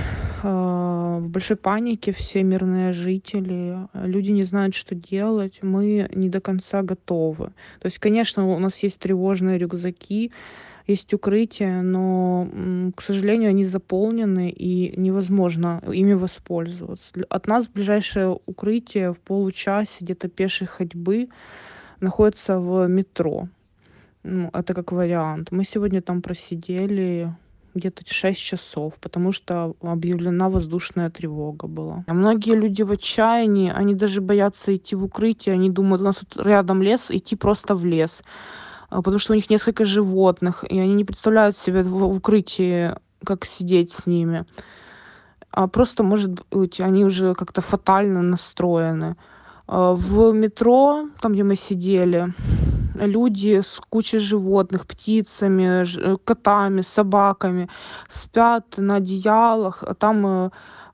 э, 0.43 1.19
в 1.19 1.29
большой 1.29 1.57
панике 1.57 2.11
все 2.11 2.43
мирные 2.43 2.93
жители, 2.93 3.77
люди 3.93 4.31
не 4.31 4.43
знают, 4.43 4.75
что 4.75 4.95
делать, 4.95 5.59
мы 5.61 6.09
не 6.13 6.29
до 6.29 6.39
конца 6.39 6.81
готовы. 6.89 7.45
То 7.79 7.85
есть, 7.85 7.99
конечно, 7.99 8.45
у 8.47 8.59
нас 8.59 8.83
есть 8.83 8.99
тревожные 8.99 9.57
рюкзаки, 9.57 10.31
есть 10.87 11.13
укрытия, 11.13 11.81
но, 11.81 12.47
к 12.95 13.01
сожалению, 13.01 13.49
они 13.49 13.65
заполнены 13.65 14.49
и 14.49 14.99
невозможно 14.99 15.81
ими 15.93 16.13
воспользоваться. 16.13 17.11
От 17.29 17.47
нас 17.47 17.67
ближайшее 17.67 18.39
укрытие 18.47 19.13
в 19.13 19.19
получасе 19.19 19.97
где-то 20.01 20.29
пешей 20.29 20.67
ходьбы 20.67 21.29
находится 22.01 22.59
в 22.59 22.87
метро. 22.87 23.47
Ну, 24.23 24.49
это 24.51 24.73
как 24.73 24.91
вариант. 24.91 25.51
Мы 25.51 25.63
сегодня 25.63 26.01
там 26.01 26.21
просидели 26.21 27.33
где-то 27.73 28.03
6 28.05 28.39
часов, 28.39 28.93
потому 28.99 29.31
что 29.31 29.75
объявлена 29.81 30.49
воздушная 30.49 31.09
тревога 31.09 31.67
была. 31.67 32.03
А 32.07 32.13
многие 32.13 32.55
люди 32.55 32.83
в 32.83 32.91
отчаянии, 32.91 33.71
они 33.71 33.95
даже 33.95 34.21
боятся 34.21 34.75
идти 34.75 34.95
в 34.95 35.03
укрытие, 35.03 35.53
они 35.53 35.69
думают, 35.69 36.01
у 36.01 36.05
нас 36.05 36.17
тут 36.17 36.45
рядом 36.45 36.81
лес, 36.81 37.05
идти 37.09 37.35
просто 37.35 37.75
в 37.75 37.85
лес, 37.85 38.23
а, 38.89 39.01
потому 39.01 39.19
что 39.19 39.33
у 39.33 39.35
них 39.35 39.49
несколько 39.49 39.85
животных, 39.85 40.63
и 40.69 40.79
они 40.79 40.93
не 40.93 41.05
представляют 41.05 41.57
себе 41.57 41.83
в, 41.83 42.03
укрытии, 42.03 42.95
как 43.23 43.45
сидеть 43.45 43.91
с 43.91 44.05
ними. 44.05 44.45
А 45.51 45.67
просто, 45.67 46.03
может 46.03 46.45
быть, 46.51 46.79
они 46.79 47.05
уже 47.05 47.33
как-то 47.33 47.61
фатально 47.61 48.21
настроены. 48.21 49.15
А, 49.71 49.93
в 49.93 50.33
метро, 50.33 51.05
там, 51.21 51.33
где 51.33 51.43
мы 51.43 51.55
сидели, 51.55 52.33
люди 52.95 53.61
с 53.61 53.79
кучей 53.89 54.17
животных, 54.17 54.87
птицами, 54.87 55.85
э, 55.85 56.17
котами, 56.23 56.81
собаками 56.81 57.69
спят 58.07 58.77
на 58.77 58.95
одеялах, 58.95 59.83
а 59.83 59.93
там 59.93 60.25
э, 60.25 60.49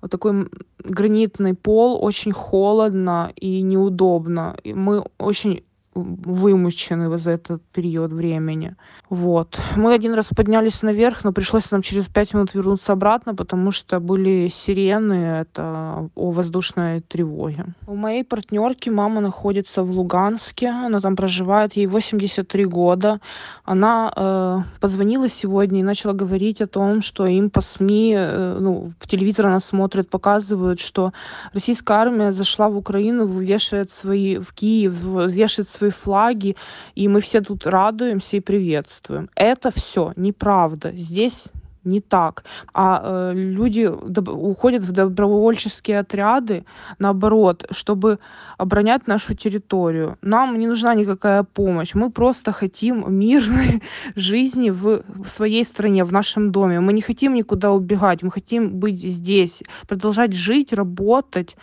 такой 0.10 0.50
гранитный 0.84 1.54
пол, 1.54 1.98
очень 2.04 2.34
холодно 2.34 3.32
и 3.36 3.62
неудобно. 3.62 4.58
И 4.66 4.74
мы 4.74 5.06
очень 5.20 5.64
вымучены 5.96 7.18
за 7.18 7.32
этот 7.32 7.62
период 7.74 8.12
времени. 8.14 8.76
Вот. 9.10 9.60
Мы 9.78 9.94
один 9.94 10.14
раз 10.14 10.28
поднялись 10.36 10.82
наверх, 10.82 11.24
но 11.24 11.32
пришлось 11.32 11.72
нам 11.72 11.82
через 11.82 12.06
пять 12.06 12.34
минут 12.34 12.54
вернуться 12.54 12.92
обратно, 12.92 13.34
потому 13.34 13.72
что 13.72 14.00
были 14.00 14.50
сирены, 14.54 15.42
это 15.42 16.10
о 16.16 16.32
воздушной 16.32 17.02
тревоге. 17.02 17.66
У 17.88 17.96
моей 17.96 18.24
партнерки 18.24 18.90
мама 18.90 19.22
находится 19.22 19.84
в 19.84 19.92
Луганске, 19.92 20.68
она 20.68 21.00
там 21.02 21.16
проживает, 21.16 21.78
ей 21.78 21.88
83 21.88 22.66
года. 22.66 23.20
Она 23.64 24.12
э, 24.16 24.58
позвонила 24.82 25.30
сегодня 25.30 25.80
и 25.80 25.84
начала 25.84 26.14
говорить 26.14 26.62
о 26.62 26.68
том, 26.68 27.02
что 27.02 27.26
им 27.26 27.50
по 27.50 27.62
СМИ, 27.62 28.16
э, 28.18 28.58
ну, 28.60 28.90
в 29.00 29.08
телевизор 29.08 29.46
она 29.46 29.60
смотрит, 29.60 30.10
показывают, 30.10 30.80
что 30.80 31.14
российская 31.54 32.00
армия 32.00 32.34
зашла 32.34 32.70
в 32.70 32.78
Украину, 32.78 33.26
вешает 33.26 33.92
свои, 33.92 34.38
в 34.38 34.52
Киев, 34.54 34.94
вешает 35.04 35.70
свои 35.86 35.92
флаги, 35.92 36.56
и 36.96 37.08
мы 37.08 37.20
все 37.20 37.42
тут 37.42 37.68
радуемся 37.68 38.38
и 38.38 38.40
приветствуем. 38.40 39.30
Это 39.36 39.72
все 39.72 40.14
неправда. 40.16 40.92
Здесь 40.96 41.46
не 41.86 42.02
так. 42.02 42.44
А 42.74 43.02
э, 43.04 43.34
люди 43.36 43.86
уходят 43.86 44.84
в 44.84 44.92
добровольческие 44.92 46.00
отряды, 46.00 46.64
наоборот, 47.00 47.66
чтобы 47.72 48.18
оборонять 48.58 49.08
нашу 49.08 49.36
территорию. 49.36 50.18
Нам 50.22 50.58
не 50.58 50.68
нужна 50.68 50.96
никакая 50.96 51.44
помощь. 51.44 51.96
Мы 51.96 52.10
просто 52.10 52.52
хотим 52.52 53.06
мирной 53.08 53.82
жизни 54.16 54.72
в, 54.72 55.04
в 55.08 55.28
своей 55.28 55.64
стране, 55.64 56.04
в 56.04 56.12
нашем 56.12 56.52
доме. 56.52 56.80
Мы 56.80 56.94
не 56.94 57.02
хотим 57.02 57.36
никуда 57.36 57.72
убегать, 57.72 58.24
мы 58.24 58.32
хотим 58.32 58.80
быть 58.80 59.02
здесь, 59.02 59.64
продолжать 59.88 60.34
жить, 60.34 60.74
работать 60.74 61.56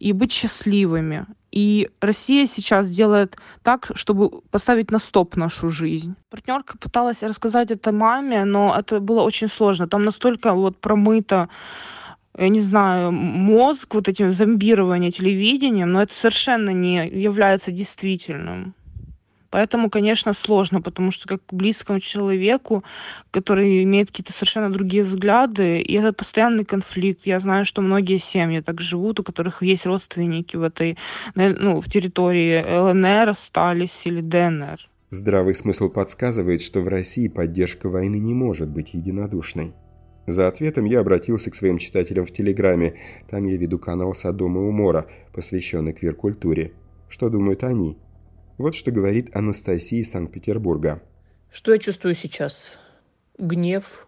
и 0.00 0.12
быть 0.12 0.32
счастливыми. 0.32 1.26
И 1.52 1.90
Россия 2.00 2.46
сейчас 2.46 2.90
делает 2.90 3.36
так, 3.62 3.90
чтобы 3.94 4.40
поставить 4.50 4.90
на 4.90 4.98
стоп 4.98 5.36
нашу 5.36 5.68
жизнь. 5.68 6.16
Партнерка 6.30 6.78
пыталась 6.78 7.22
рассказать 7.22 7.70
это 7.70 7.92
маме, 7.92 8.44
но 8.44 8.74
это 8.76 9.00
было 9.00 9.22
очень 9.22 9.48
сложно. 9.48 9.86
Там 9.86 10.02
настолько 10.02 10.54
вот 10.54 10.78
промыто 10.78 11.48
я 12.38 12.48
не 12.48 12.60
знаю, 12.60 13.12
мозг, 13.12 13.94
вот 13.94 14.08
этим 14.08 14.32
зомбирование 14.32 15.12
телевидением, 15.12 15.92
но 15.92 16.02
это 16.02 16.14
совершенно 16.14 16.70
не 16.70 17.06
является 17.06 17.70
действительным. 17.70 18.74
Поэтому, 19.52 19.90
конечно, 19.90 20.32
сложно, 20.32 20.80
потому 20.80 21.10
что 21.10 21.28
как 21.28 21.42
близкому 21.50 22.00
человеку, 22.00 22.82
который 23.30 23.84
имеет 23.84 24.08
какие-то 24.08 24.32
совершенно 24.32 24.72
другие 24.72 25.04
взгляды, 25.04 25.78
и 25.78 25.92
это 25.94 26.14
постоянный 26.14 26.64
конфликт. 26.64 27.26
Я 27.26 27.38
знаю, 27.38 27.66
что 27.66 27.82
многие 27.82 28.16
семьи 28.16 28.60
так 28.60 28.80
живут, 28.80 29.20
у 29.20 29.22
которых 29.22 29.62
есть 29.62 29.84
родственники 29.84 30.56
в 30.56 30.62
этой, 30.62 30.96
ну, 31.34 31.82
в 31.82 31.90
территории 31.90 32.64
ЛНР 32.66 33.28
остались 33.28 34.06
или 34.06 34.22
ДНР. 34.22 34.88
Здравый 35.10 35.54
смысл 35.54 35.90
подсказывает, 35.90 36.62
что 36.62 36.80
в 36.80 36.88
России 36.88 37.28
поддержка 37.28 37.90
войны 37.90 38.16
не 38.16 38.32
может 38.32 38.70
быть 38.70 38.94
единодушной. 38.94 39.74
За 40.26 40.48
ответом 40.48 40.86
я 40.86 41.00
обратился 41.00 41.50
к 41.50 41.54
своим 41.54 41.76
читателям 41.76 42.24
в 42.24 42.32
Телеграме. 42.32 42.94
Там 43.28 43.44
я 43.44 43.58
веду 43.58 43.78
канал 43.78 44.14
«Содом 44.14 44.56
и 44.56 44.60
умора», 44.60 45.08
посвященный 45.34 45.92
квир-культуре. 45.92 46.72
Что 47.10 47.28
думают 47.28 47.64
они? 47.64 47.98
Вот 48.62 48.76
что 48.76 48.92
говорит 48.92 49.34
Анастасия 49.34 49.98
из 49.98 50.12
Санкт-Петербурга. 50.12 51.02
Что 51.50 51.72
я 51.72 51.78
чувствую 51.78 52.14
сейчас? 52.14 52.78
Гнев, 53.36 54.06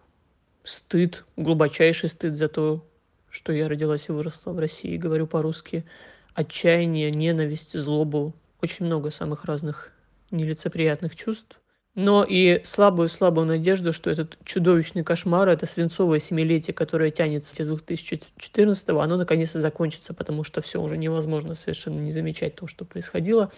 стыд, 0.63 1.25
глубочайший 1.35 2.07
стыд 2.07 2.37
за 2.37 2.47
то, 2.47 2.89
что 3.29 3.51
я 3.51 3.67
родилась 3.67 4.07
и 4.07 4.13
выросла 4.13 4.53
в 4.53 4.59
России, 4.59 4.95
говорю 4.95 5.27
по-русски, 5.27 5.83
отчаяние, 6.33 7.11
ненависть, 7.11 7.77
злобу, 7.77 8.33
очень 8.61 8.85
много 8.85 9.11
самых 9.11 9.43
разных 9.43 9.91
нелицеприятных 10.31 11.17
чувств 11.17 11.59
но 11.95 12.25
и 12.27 12.61
слабую-слабую 12.65 13.47
надежду, 13.47 13.93
что 13.93 14.09
этот 14.09 14.37
чудовищный 14.43 15.03
кошмар, 15.03 15.47
это 15.47 15.65
свинцовое 15.65 16.19
семилетие, 16.19 16.73
которое 16.73 17.09
тянется 17.09 17.55
с 17.55 17.69
2014-го, 17.69 18.99
оно 18.99 19.15
наконец-то 19.15 19.61
закончится, 19.61 20.13
потому 20.13 20.43
что 20.43 20.61
все 20.61 20.81
уже 20.81 20.97
невозможно 20.97 21.55
совершенно 21.55 22.01
не 22.01 22.11
замечать 22.11 22.55
то, 22.55 22.67
что 22.67 22.83
происходило, 22.83 23.49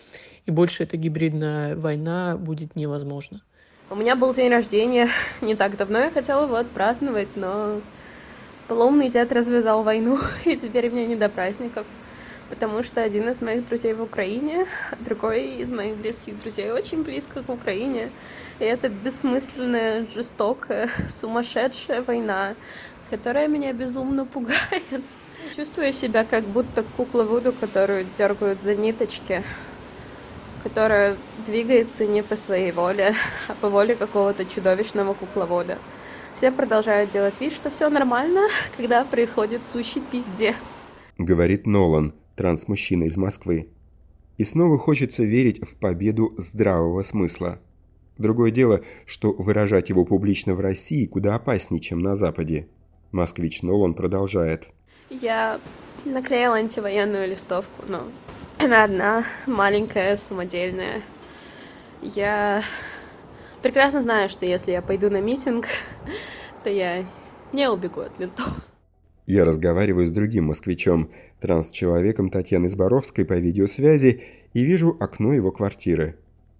и 0.45 0.51
больше 0.51 0.83
эта 0.83 0.97
гибридная 0.97 1.75
война 1.75 2.37
будет 2.37 2.75
невозможна. 2.75 3.41
У 3.89 3.95
меня 3.95 4.15
был 4.15 4.33
день 4.33 4.51
рождения 4.51 5.09
не 5.41 5.55
так 5.55 5.75
давно, 5.75 5.99
я 5.99 6.11
хотела 6.11 6.43
его 6.43 6.57
отпраздновать, 6.57 7.29
но 7.35 7.81
поломный 8.67 9.09
дед 9.09 9.31
развязал 9.31 9.81
войну, 9.81 10.19
и 10.45 10.55
теперь 10.55 10.91
мне 10.91 11.07
не 11.07 11.15
до 11.15 11.27
праздников 11.27 11.87
потому 12.49 12.83
что 12.83 13.01
один 13.01 13.29
из 13.29 13.41
моих 13.41 13.67
друзей 13.67 13.93
в 13.93 14.01
Украине, 14.01 14.65
а 14.91 14.95
другой 15.03 15.57
из 15.57 15.71
моих 15.71 15.97
близких 15.97 16.39
друзей 16.39 16.71
очень 16.71 17.03
близко 17.03 17.43
к 17.43 17.49
Украине. 17.49 18.09
И 18.59 18.63
это 18.63 18.89
бессмысленная, 18.89 20.07
жестокая, 20.13 20.89
сумасшедшая 21.09 22.01
война, 22.01 22.55
которая 23.09 23.47
меня 23.47 23.73
безумно 23.73 24.25
пугает. 24.25 25.03
Чувствую 25.55 25.93
себя 25.93 26.23
как 26.23 26.45
будто 26.45 26.83
кукла 26.83 27.23
Вуду, 27.23 27.53
которую 27.53 28.05
дергают 28.17 28.63
за 28.63 28.75
ниточки, 28.75 29.43
которая 30.63 31.17
двигается 31.45 32.05
не 32.05 32.23
по 32.23 32.35
своей 32.35 32.71
воле, 32.71 33.15
а 33.47 33.53
по 33.53 33.69
воле 33.69 33.95
какого-то 33.95 34.45
чудовищного 34.45 35.13
кукловода. 35.13 35.77
Все 36.37 36.51
продолжают 36.51 37.11
делать 37.11 37.39
вид, 37.39 37.53
что 37.53 37.69
все 37.69 37.89
нормально, 37.89 38.41
когда 38.75 39.03
происходит 39.03 39.65
сущий 39.65 40.01
пиздец. 40.01 40.55
Говорит 41.17 41.65
Нолан, 41.65 42.13
трансмужчина 42.37 43.05
из 43.05 43.17
Москвы. 43.17 43.67
И 44.37 44.43
снова 44.45 44.77
хочется 44.77 45.23
верить 45.23 45.67
в 45.67 45.75
победу 45.75 46.33
здравого 46.37 47.01
смысла. 47.01 47.59
Другое 48.17 48.51
дело, 48.51 48.81
что 49.05 49.33
выражать 49.33 49.89
его 49.89 50.05
публично 50.05 50.55
в 50.55 50.59
России 50.59 51.05
куда 51.05 51.35
опаснее, 51.35 51.81
чем 51.81 51.99
на 51.99 52.15
Западе. 52.15 52.67
Москвич 53.11 53.61
Нолан 53.61 53.93
продолжает. 53.93 54.69
Я 55.09 55.59
наклеила 56.05 56.55
антивоенную 56.55 57.29
листовку, 57.29 57.83
но 57.87 58.03
она 58.57 58.83
одна, 58.83 59.25
маленькая, 59.45 60.15
самодельная. 60.15 61.01
Я 62.01 62.63
прекрасно 63.61 64.01
знаю, 64.01 64.29
что 64.29 64.45
если 64.45 64.71
я 64.71 64.81
пойду 64.81 65.09
на 65.09 65.21
митинг, 65.21 65.67
то 66.63 66.69
я 66.69 67.05
не 67.53 67.69
убегу 67.69 68.01
от 68.01 68.17
ментов. 68.19 68.66
Я 69.27 69.43
разговариваю 69.43 70.07
с 70.07 70.09
другим 70.09 70.45
москвичом, 70.45 71.11
транс-человеком 71.41 72.29
Татьяной 72.29 72.69
Зборовской 72.69 73.25
по 73.25 73.33
видеосвязи 73.33 74.23
и 74.53 74.63
вижу 74.63 74.95
окно 75.01 75.33
его 75.33 75.51
квартиры. 75.51 76.17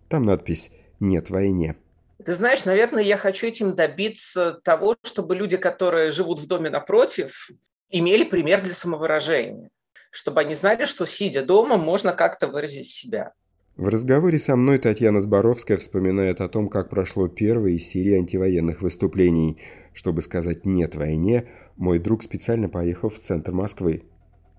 Там 0.10 0.26
надпись 0.26 0.70
«Нет 1.00 1.30
войне». 1.30 1.78
Ты 2.24 2.34
знаешь, 2.34 2.66
наверное, 2.66 3.04
я 3.04 3.16
хочу 3.16 3.48
этим 3.48 3.74
добиться 3.74 4.60
того, 4.66 4.98
чтобы 5.04 5.38
люди, 5.38 5.56
которые 5.56 6.12
живут 6.12 6.42
в 6.42 6.48
доме 6.48 6.70
напротив, 6.70 7.50
имели 7.90 8.26
пример 8.26 8.62
для 8.62 8.74
самовыражения. 8.74 9.70
Чтобы 10.12 10.42
они 10.42 10.54
знали, 10.54 10.84
что 10.84 11.06
сидя 11.06 11.44
дома, 11.44 11.78
можно 11.78 12.12
как-то 12.12 12.48
выразить 12.48 12.90
себя. 12.90 13.32
В 13.78 13.90
разговоре 13.90 14.40
со 14.40 14.56
мной 14.56 14.80
Татьяна 14.80 15.22
Зборовская 15.22 15.78
вспоминает 15.78 16.42
о 16.42 16.50
том, 16.50 16.68
как 16.68 16.90
прошло 16.90 17.28
первое 17.28 17.74
из 17.74 17.88
серии 17.88 18.18
антивоенных 18.18 18.82
выступлений. 18.82 19.62
Чтобы 19.94 20.24
сказать 20.24 20.66
«нет 20.66 20.96
войне», 20.96 21.48
мой 21.76 22.00
друг 22.00 22.24
специально 22.24 22.70
поехал 22.70 23.10
в 23.10 23.20
центр 23.20 23.52
Москвы. 23.52 24.04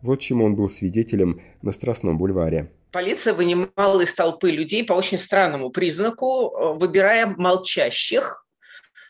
Вот 0.02 0.20
чему 0.20 0.44
он 0.44 0.54
был 0.54 0.70
свидетелем 0.70 1.42
на 1.62 1.72
Страстном 1.72 2.16
бульваре. 2.16 2.70
Полиция 2.92 3.35
вынимала 3.35 4.02
из 4.02 4.14
толпы 4.14 4.52
людей 4.52 4.85
по 4.85 4.92
очень 4.92 5.18
странному 5.18 5.70
признаку, 5.70 6.52
э, 6.52 6.78
выбирая 6.78 7.26
молчащих, 7.37 8.46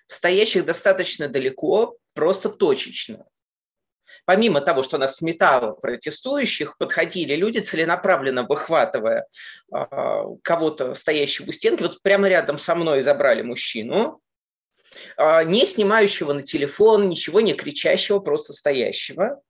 стоящих 0.07 0.65
достаточно 0.65 1.29
далеко, 1.29 1.99
просто 2.15 2.49
точечно 2.49 3.27
помимо 4.29 4.61
того, 4.61 4.83
что 4.83 4.99
она 4.99 5.09
сметала 5.09 5.73
протестующих, 5.73 6.77
подходили 6.77 7.35
люди, 7.35 7.61
целенаправленно 7.61 8.43
выхватывая 8.43 9.27
э, 9.75 9.87
кого-то, 10.43 10.93
стоящего 10.93 11.49
у 11.49 11.53
стенки. 11.53 11.83
Вот 11.83 12.03
прямо 12.03 12.29
рядом 12.29 12.59
со 12.59 12.75
мной 12.75 13.01
забрали 13.01 13.41
мужчину, 13.41 14.21
э, 15.17 15.45
не 15.45 15.65
снимающего 15.65 16.35
на 16.35 16.43
телефон, 16.43 17.09
ничего 17.09 17.41
не 17.41 17.55
кричащего, 17.55 18.19
просто 18.19 18.53
стоящего. 18.53 19.41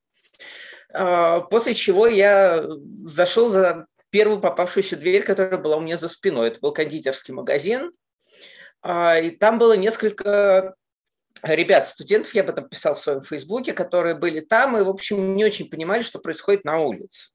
Э, 0.95 1.41
после 1.51 1.75
чего 1.75 2.07
я 2.07 2.65
зашел 3.03 3.49
за 3.49 3.87
первую 4.11 4.41
попавшуюся 4.41 4.95
дверь, 4.95 5.25
которая 5.25 5.59
была 5.59 5.79
у 5.79 5.81
меня 5.81 5.97
за 5.97 6.07
спиной. 6.09 6.51
Это 6.51 6.61
был 6.61 6.73
кондитерский 6.73 7.35
магазин. 7.35 7.91
И 8.87 9.37
там 9.41 9.59
было 9.59 9.73
несколько 9.73 10.77
ребят, 11.43 11.87
студентов, 11.87 12.35
я 12.35 12.43
об 12.43 12.51
этом 12.51 12.69
писал 12.69 12.95
в 12.95 13.01
своем 13.01 13.21
фейсбуке, 13.21 13.73
которые 13.73 14.15
были 14.15 14.41
там 14.41 14.77
и, 14.77 14.83
в 14.83 14.89
общем, 14.89 15.35
не 15.35 15.45
очень 15.45 15.71
понимали, 15.71 16.03
что 16.03 16.19
происходит 16.19 16.65
на 16.65 16.79
улице. 16.79 17.31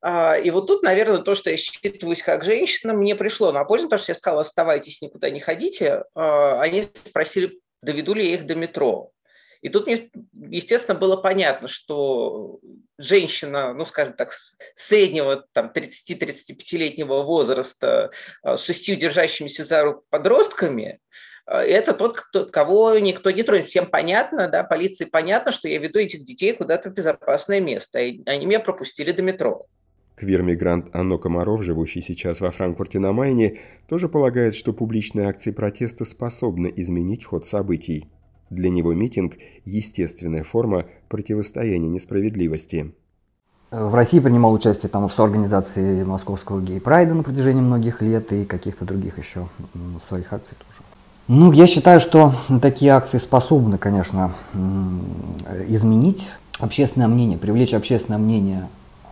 А, 0.00 0.36
и 0.36 0.50
вот 0.50 0.66
тут, 0.66 0.82
наверное, 0.82 1.22
то, 1.22 1.34
что 1.34 1.50
я 1.50 1.56
считываюсь 1.56 2.22
как 2.22 2.44
женщина, 2.44 2.92
мне 2.92 3.14
пришло 3.14 3.52
на 3.52 3.64
пользу, 3.64 3.86
потому 3.86 4.02
что 4.02 4.10
я 4.10 4.16
сказала, 4.16 4.40
оставайтесь, 4.40 5.00
никуда 5.00 5.30
не 5.30 5.40
ходите. 5.40 6.04
А, 6.14 6.60
они 6.60 6.82
спросили, 6.82 7.60
доведу 7.82 8.14
ли 8.14 8.28
я 8.28 8.34
их 8.34 8.46
до 8.46 8.56
метро. 8.56 9.12
И 9.60 9.68
тут 9.68 9.86
мне, 9.86 10.10
естественно, 10.50 10.98
было 10.98 11.16
понятно, 11.16 11.68
что 11.68 12.58
женщина, 12.98 13.72
ну, 13.72 13.86
скажем 13.86 14.14
так, 14.14 14.32
среднего 14.74 15.46
там 15.52 15.70
30-35-летнего 15.72 17.22
возраста 17.22 18.10
с 18.42 18.64
шестью 18.64 18.96
держащимися 18.96 19.64
за 19.64 19.84
руку 19.84 20.04
подростками, 20.10 20.98
это 21.46 21.92
тот, 21.92 22.16
кто, 22.16 22.46
кого 22.46 22.98
никто 22.98 23.30
не 23.30 23.42
тронет. 23.42 23.66
Всем 23.66 23.86
понятно, 23.86 24.48
да, 24.48 24.64
полиции 24.64 25.04
понятно, 25.04 25.52
что 25.52 25.68
я 25.68 25.78
веду 25.78 25.98
этих 25.98 26.24
детей 26.24 26.52
куда-то 26.52 26.90
в 26.90 26.94
безопасное 26.94 27.60
место. 27.60 28.00
И 28.00 28.22
они 28.26 28.46
меня 28.46 28.60
пропустили 28.60 29.12
до 29.12 29.22
метро. 29.22 29.66
Квир-мигрант 30.14 30.94
Анно 30.94 31.18
Комаров, 31.18 31.62
живущий 31.62 32.00
сейчас 32.00 32.40
во 32.40 32.50
Франкфурте 32.50 32.98
на 32.98 33.12
Майне, 33.12 33.60
тоже 33.88 34.08
полагает, 34.08 34.54
что 34.54 34.72
публичные 34.72 35.28
акции 35.28 35.50
протеста 35.50 36.04
способны 36.04 36.72
изменить 36.76 37.24
ход 37.24 37.46
событий. 37.46 38.08
Для 38.50 38.68
него 38.68 38.92
митинг– 38.92 39.34
естественная 39.64 40.44
форма 40.44 40.86
противостояния 41.08 41.88
несправедливости. 41.88 42.94
В 43.70 43.94
России 43.94 44.20
принимал 44.20 44.52
участие 44.52 44.90
там 44.90 45.08
в 45.08 45.12
соорганизации 45.14 46.04
московского 46.04 46.60
гей-прайда 46.60 47.14
на 47.14 47.22
протяжении 47.22 47.62
многих 47.62 48.02
лет 48.02 48.30
и 48.32 48.44
каких-то 48.44 48.84
других 48.84 49.16
еще 49.16 49.48
своих 50.04 50.34
акций 50.34 50.54
тоже. 50.58 50.82
Ну, 51.28 51.52
я 51.52 51.66
считаю, 51.66 52.00
что 52.00 52.32
такие 52.60 52.90
акции 52.90 53.18
способны, 53.18 53.78
конечно, 53.78 54.32
изменить 55.68 56.28
общественное 56.58 57.06
мнение, 57.08 57.38
привлечь 57.38 57.74
общественное 57.74 58.18
мнение 58.18 58.68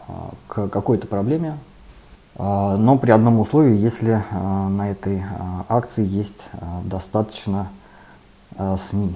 а, 0.08 0.30
к 0.48 0.68
какой-то 0.68 1.06
проблеме, 1.06 1.56
а, 2.36 2.76
но 2.76 2.98
при 2.98 3.12
одном 3.12 3.38
условии, 3.38 3.76
если 3.76 4.22
а, 4.30 4.68
на 4.68 4.90
этой 4.90 5.22
акции 5.68 6.04
есть 6.04 6.50
достаточно 6.84 7.70
СМИ. 8.58 9.14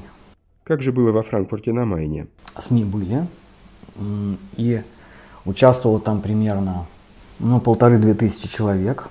Как 0.63 0.81
же 0.81 0.93
было 0.93 1.11
во 1.11 1.23
Франкфурте 1.23 1.73
на 1.73 1.85
Майне? 1.85 2.29
СМИ 2.59 2.85
были, 2.85 3.27
и 4.57 4.83
участвовало 5.45 6.01
там 6.01 6.21
примерно 6.21 6.87
ну, 7.41 7.61
полторы-две 7.61 8.15
тысячи 8.15 8.49
человек 8.49 9.09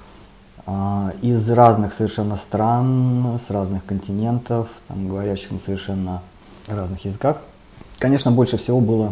из 1.22 1.50
разных 1.50 1.94
совершенно 1.94 2.38
стран, 2.38 3.40
с 3.46 3.50
разных 3.50 3.86
континентов, 3.86 4.68
там, 4.88 5.10
говорящих 5.10 5.52
на 5.52 5.60
совершенно 5.60 6.22
разных 6.68 7.04
языках. 7.06 7.38
Конечно, 8.00 8.32
больше 8.32 8.58
всего 8.58 8.80
было 8.80 9.12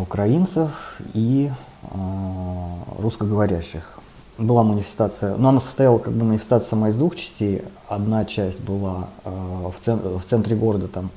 украинцев 0.00 0.70
и 1.14 1.50
Э, 1.90 2.98
русскоговорящих. 2.98 3.82
Была 4.38 4.62
манифестация, 4.62 5.36
но 5.36 5.48
она 5.50 5.60
состояла 5.60 5.98
как 5.98 6.14
бы 6.14 6.24
манифестация 6.24 6.70
сама 6.70 6.88
из 6.88 6.96
двух 6.96 7.16
частей. 7.16 7.62
Одна 7.88 8.24
часть 8.24 8.60
была 8.60 9.08
в, 9.24 9.74
центре, 9.84 10.10
в 10.10 10.24
центре 10.24 10.56
города, 10.56 10.88
там, 10.88 11.10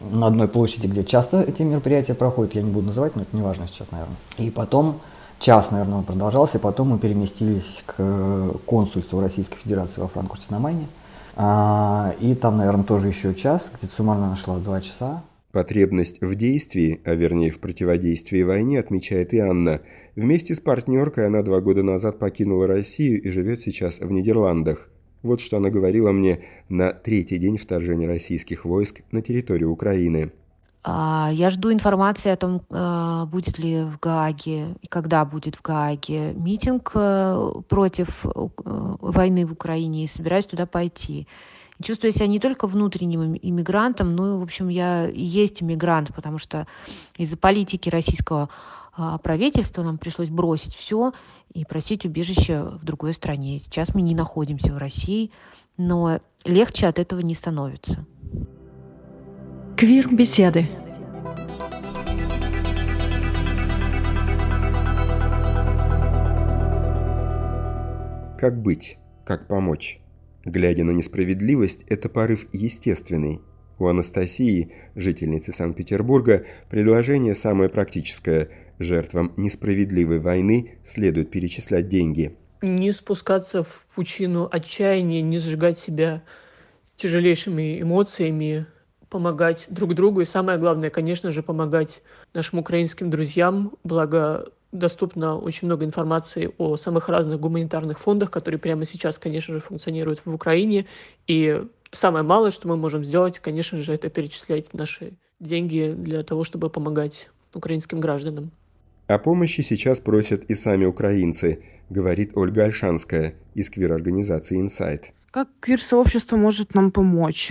на 0.00 0.28
одной 0.28 0.46
площади, 0.46 0.86
где 0.86 1.02
часто 1.02 1.40
эти 1.40 1.62
мероприятия 1.62 2.14
проходят, 2.14 2.54
я 2.54 2.62
не 2.62 2.70
буду 2.70 2.88
называть, 2.88 3.16
но 3.16 3.22
это 3.22 3.36
не 3.36 3.42
важно 3.42 3.66
сейчас, 3.66 3.90
наверное. 3.90 4.16
И 4.38 4.50
потом 4.50 5.00
час, 5.44 5.70
наверное, 5.70 5.98
он 5.98 6.04
продолжался, 6.04 6.58
потом 6.58 6.88
мы 6.88 6.98
переместились 6.98 7.82
к 7.84 8.02
консульству 8.64 9.20
Российской 9.20 9.58
Федерации 9.58 10.00
во 10.00 10.08
Франкфурте 10.08 10.46
на 10.48 10.58
Майне. 10.58 10.86
А, 11.36 12.14
и 12.18 12.34
там, 12.34 12.56
наверное, 12.56 12.84
тоже 12.84 13.08
еще 13.08 13.34
час, 13.34 13.70
где-то 13.76 13.94
суммарно 13.94 14.30
нашла 14.30 14.56
два 14.56 14.80
часа. 14.80 15.22
Потребность 15.52 16.20
в 16.22 16.34
действии, 16.34 17.00
а 17.04 17.14
вернее 17.14 17.50
в 17.50 17.60
противодействии 17.60 18.42
войне, 18.42 18.80
отмечает 18.80 19.34
и 19.34 19.38
Анна. 19.38 19.82
Вместе 20.16 20.54
с 20.54 20.60
партнеркой 20.60 21.26
она 21.26 21.42
два 21.42 21.60
года 21.60 21.82
назад 21.82 22.18
покинула 22.18 22.66
Россию 22.66 23.22
и 23.22 23.28
живет 23.28 23.60
сейчас 23.60 23.98
в 23.98 24.10
Нидерландах. 24.10 24.88
Вот 25.22 25.40
что 25.40 25.58
она 25.58 25.68
говорила 25.68 26.10
мне 26.10 26.40
на 26.68 26.92
третий 26.92 27.38
день 27.38 27.58
вторжения 27.58 28.06
российских 28.06 28.64
войск 28.64 29.02
на 29.10 29.20
территорию 29.20 29.70
Украины. 29.70 30.32
А, 30.86 31.30
я 31.32 31.48
жду 31.48 31.72
информации 31.72 32.30
о 32.30 32.36
том, 32.36 32.60
а, 32.70 33.24
будет 33.24 33.58
ли 33.58 33.82
в 33.82 33.98
Гааге 33.98 34.76
и 34.82 34.86
когда 34.86 35.24
будет 35.24 35.56
в 35.56 35.62
Гааге 35.62 36.34
митинг 36.34 36.92
э, 36.94 37.52
против 37.68 38.26
э, 38.26 38.30
войны 38.64 39.46
в 39.46 39.52
Украине 39.52 40.04
и 40.04 40.08
собираюсь 40.08 40.44
туда 40.44 40.66
пойти 40.66 41.26
чувствую 41.82 42.12
себя 42.12 42.26
не 42.26 42.38
только 42.38 42.66
внутренним 42.66 43.36
иммигрантом, 43.40 44.14
но, 44.14 44.38
в 44.38 44.42
общем, 44.42 44.68
я 44.68 45.08
и 45.08 45.22
есть 45.22 45.62
иммигрант, 45.62 46.14
потому 46.14 46.38
что 46.38 46.66
из-за 47.16 47.36
политики 47.36 47.88
российского 47.88 48.48
а, 48.96 49.18
правительства 49.18 49.82
нам 49.82 49.98
пришлось 49.98 50.28
бросить 50.28 50.74
все 50.74 51.12
и 51.52 51.64
просить 51.64 52.04
убежище 52.04 52.62
в 52.62 52.84
другой 52.84 53.12
стране. 53.12 53.58
Сейчас 53.58 53.94
мы 53.94 54.02
не 54.02 54.14
находимся 54.14 54.72
в 54.72 54.78
России, 54.78 55.30
но 55.76 56.20
легче 56.44 56.86
от 56.86 56.98
этого 56.98 57.20
не 57.20 57.34
становится. 57.34 58.04
Квир-беседы. 59.84 60.62
Как 68.38 68.62
быть? 68.62 68.96
Как 69.26 69.46
помочь? 69.46 70.00
Глядя 70.46 70.84
на 70.84 70.92
несправедливость, 70.92 71.84
это 71.86 72.08
порыв 72.08 72.46
естественный. 72.54 73.42
У 73.78 73.86
Анастасии, 73.86 74.72
жительницы 74.94 75.52
Санкт-Петербурга, 75.52 76.46
предложение 76.70 77.34
самое 77.34 77.68
практическое. 77.68 78.48
Жертвам 78.78 79.34
несправедливой 79.36 80.18
войны 80.18 80.78
следует 80.82 81.30
перечислять 81.30 81.90
деньги. 81.90 82.34
Не 82.62 82.90
спускаться 82.94 83.62
в 83.62 83.86
пучину 83.94 84.48
отчаяния, 84.50 85.20
не 85.20 85.36
сжигать 85.36 85.76
себя 85.76 86.22
тяжелейшими 86.96 87.82
эмоциями, 87.82 88.66
помогать 89.14 89.68
друг 89.70 89.94
другу 89.94 90.22
и 90.22 90.24
самое 90.24 90.58
главное, 90.58 90.90
конечно 90.90 91.30
же, 91.30 91.44
помогать 91.44 92.02
нашим 92.32 92.58
украинским 92.58 93.10
друзьям. 93.10 93.74
Благо, 93.84 94.48
доступно 94.72 95.38
очень 95.38 95.68
много 95.68 95.84
информации 95.84 96.50
о 96.58 96.76
самых 96.76 97.08
разных 97.08 97.38
гуманитарных 97.38 98.00
фондах, 98.00 98.32
которые 98.32 98.58
прямо 98.58 98.84
сейчас, 98.84 99.20
конечно 99.20 99.54
же, 99.54 99.60
функционируют 99.60 100.26
в 100.26 100.34
Украине. 100.34 100.86
И 101.28 101.62
самое 101.92 102.24
малое, 102.24 102.50
что 102.50 102.66
мы 102.66 102.76
можем 102.76 103.04
сделать, 103.04 103.38
конечно 103.38 103.78
же, 103.78 103.94
это 103.94 104.10
перечислять 104.10 104.74
наши 104.74 105.12
деньги 105.38 105.94
для 105.96 106.24
того, 106.24 106.42
чтобы 106.42 106.68
помогать 106.68 107.30
украинским 107.54 108.00
гражданам. 108.00 108.50
О 109.06 109.20
помощи 109.20 109.60
сейчас 109.60 110.00
просят 110.00 110.42
и 110.50 110.56
сами 110.56 110.86
украинцы, 110.86 111.62
говорит 111.88 112.32
Ольга 112.34 112.64
Альшанская 112.64 113.36
из 113.54 113.70
квир-организации 113.70 114.60
«Инсайт». 114.60 115.12
Как 115.34 115.48
квир-сообщество 115.58 116.36
может 116.36 116.74
нам 116.74 116.92
помочь? 116.92 117.50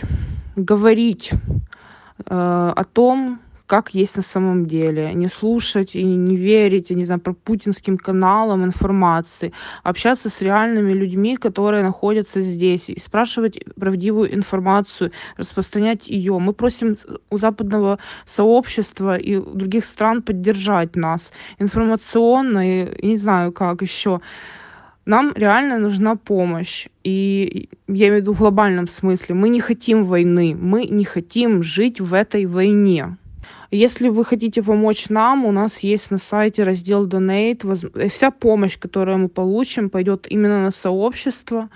Говорить 0.56 1.32
э, 1.34 2.74
о 2.78 2.84
том, 2.86 3.42
как 3.66 3.94
есть 3.94 4.16
на 4.16 4.22
самом 4.22 4.68
деле, 4.68 5.14
не 5.14 5.28
слушать 5.28 5.94
и 5.94 6.02
не 6.02 6.38
верить, 6.38 6.92
я 6.92 6.96
не 6.96 7.04
знаю, 7.04 7.20
про 7.20 7.34
путинским 7.34 7.98
каналам 7.98 8.64
информации, 8.64 9.52
общаться 9.84 10.30
с 10.30 10.40
реальными 10.42 10.94
людьми, 10.94 11.36
которые 11.36 11.84
находятся 11.84 12.40
здесь, 12.40 12.88
и 12.90 12.98
спрашивать 13.02 13.60
правдивую 13.76 14.34
информацию, 14.34 15.12
распространять 15.36 16.08
ее. 16.08 16.40
Мы 16.40 16.54
просим 16.54 16.98
у 17.30 17.38
западного 17.38 18.00
сообщества 18.26 19.18
и 19.18 19.36
других 19.36 19.84
стран 19.84 20.22
поддержать 20.22 20.96
нас 20.96 21.34
информационно, 21.60 22.86
и 22.86 23.08
не 23.08 23.18
знаю, 23.18 23.52
как 23.52 23.82
еще. 23.82 24.22
Нам 25.06 25.34
реально 25.36 25.78
нужна 25.78 26.16
помощь. 26.16 26.88
И 27.04 27.70
я 27.88 28.08
имею 28.08 28.14
в 28.14 28.22
виду 28.22 28.34
в 28.34 28.40
глобальном 28.40 28.88
смысле. 28.88 29.36
Мы 29.36 29.50
не 29.50 29.60
хотим 29.60 30.04
войны. 30.04 30.56
Мы 30.60 30.86
не 30.86 31.04
хотим 31.04 31.62
жить 31.64 32.00
в 32.00 32.14
этой 32.14 32.46
войне. 32.46 33.18
Если 33.72 34.10
вы 34.10 34.24
хотите 34.24 34.64
помочь 34.64 35.10
нам, 35.10 35.46
у 35.46 35.52
нас 35.52 35.80
есть 35.80 36.12
на 36.12 36.18
сайте 36.18 36.64
раздел 36.64 37.08
Donate. 37.08 38.10
Вся 38.10 38.32
помощь, 38.32 38.78
которую 38.78 39.18
мы 39.18 39.30
получим, 39.30 39.90
пойдет 39.90 40.28
именно 40.30 40.62
на 40.62 40.72
сообщество 40.72 41.70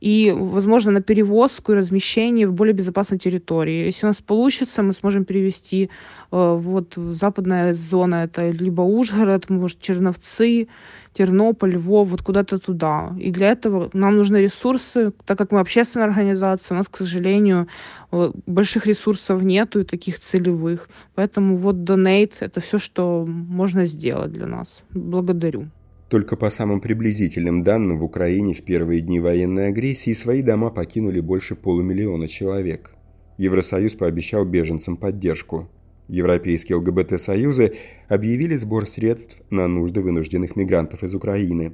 и, 0.00 0.32
возможно, 0.36 0.92
на 0.92 1.02
перевозку 1.02 1.72
и 1.72 1.76
размещение 1.76 2.46
в 2.46 2.52
более 2.52 2.74
безопасной 2.74 3.18
территории. 3.18 3.86
Если 3.86 4.06
у 4.06 4.08
нас 4.08 4.16
получится, 4.16 4.82
мы 4.82 4.92
сможем 4.92 5.24
перевести 5.24 5.84
э, 5.84 5.88
вот 6.30 6.94
западная 6.96 7.74
зона, 7.74 8.24
это 8.24 8.50
либо 8.50 8.82
Ужгород, 8.82 9.50
может, 9.50 9.80
Черновцы, 9.80 10.68
Тернополь, 11.12 11.72
Львов, 11.72 12.08
вот 12.08 12.22
куда-то 12.22 12.58
туда. 12.58 13.14
И 13.18 13.30
для 13.30 13.52
этого 13.52 13.90
нам 13.94 14.16
нужны 14.16 14.36
ресурсы, 14.36 15.12
так 15.24 15.38
как 15.38 15.52
мы 15.52 15.60
общественная 15.60 16.06
организация, 16.06 16.74
у 16.74 16.78
нас, 16.78 16.88
к 16.88 16.98
сожалению, 16.98 17.68
э, 18.12 18.32
больших 18.46 18.86
ресурсов 18.86 19.42
нету 19.42 19.80
и 19.80 19.84
таких 19.84 20.18
целевых. 20.18 20.88
Поэтому 21.14 21.56
вот 21.56 21.76
Donate— 21.76 22.34
это 22.40 22.60
все, 22.60 22.78
что 22.78 23.24
можно 23.26 23.86
сделать 23.86 24.32
для 24.32 24.46
нас. 24.46 24.82
Благодарю. 24.90 25.68
Только 26.08 26.36
по 26.36 26.50
самым 26.50 26.80
приблизительным 26.80 27.62
данным 27.64 27.98
в 27.98 28.04
Украине 28.04 28.54
в 28.54 28.62
первые 28.62 29.00
дни 29.00 29.18
военной 29.18 29.68
агрессии 29.68 30.12
свои 30.12 30.40
дома 30.40 30.70
покинули 30.70 31.18
больше 31.18 31.56
полумиллиона 31.56 32.28
человек. 32.28 32.92
Евросоюз 33.38 33.96
пообещал 33.96 34.44
беженцам 34.44 34.96
поддержку. 34.96 35.68
Европейские 36.06 36.76
ЛГБТ-союзы 36.78 37.74
объявили 38.08 38.54
сбор 38.54 38.86
средств 38.86 39.42
на 39.50 39.66
нужды 39.66 40.00
вынужденных 40.00 40.54
мигрантов 40.54 41.02
из 41.02 41.12
Украины. 41.14 41.72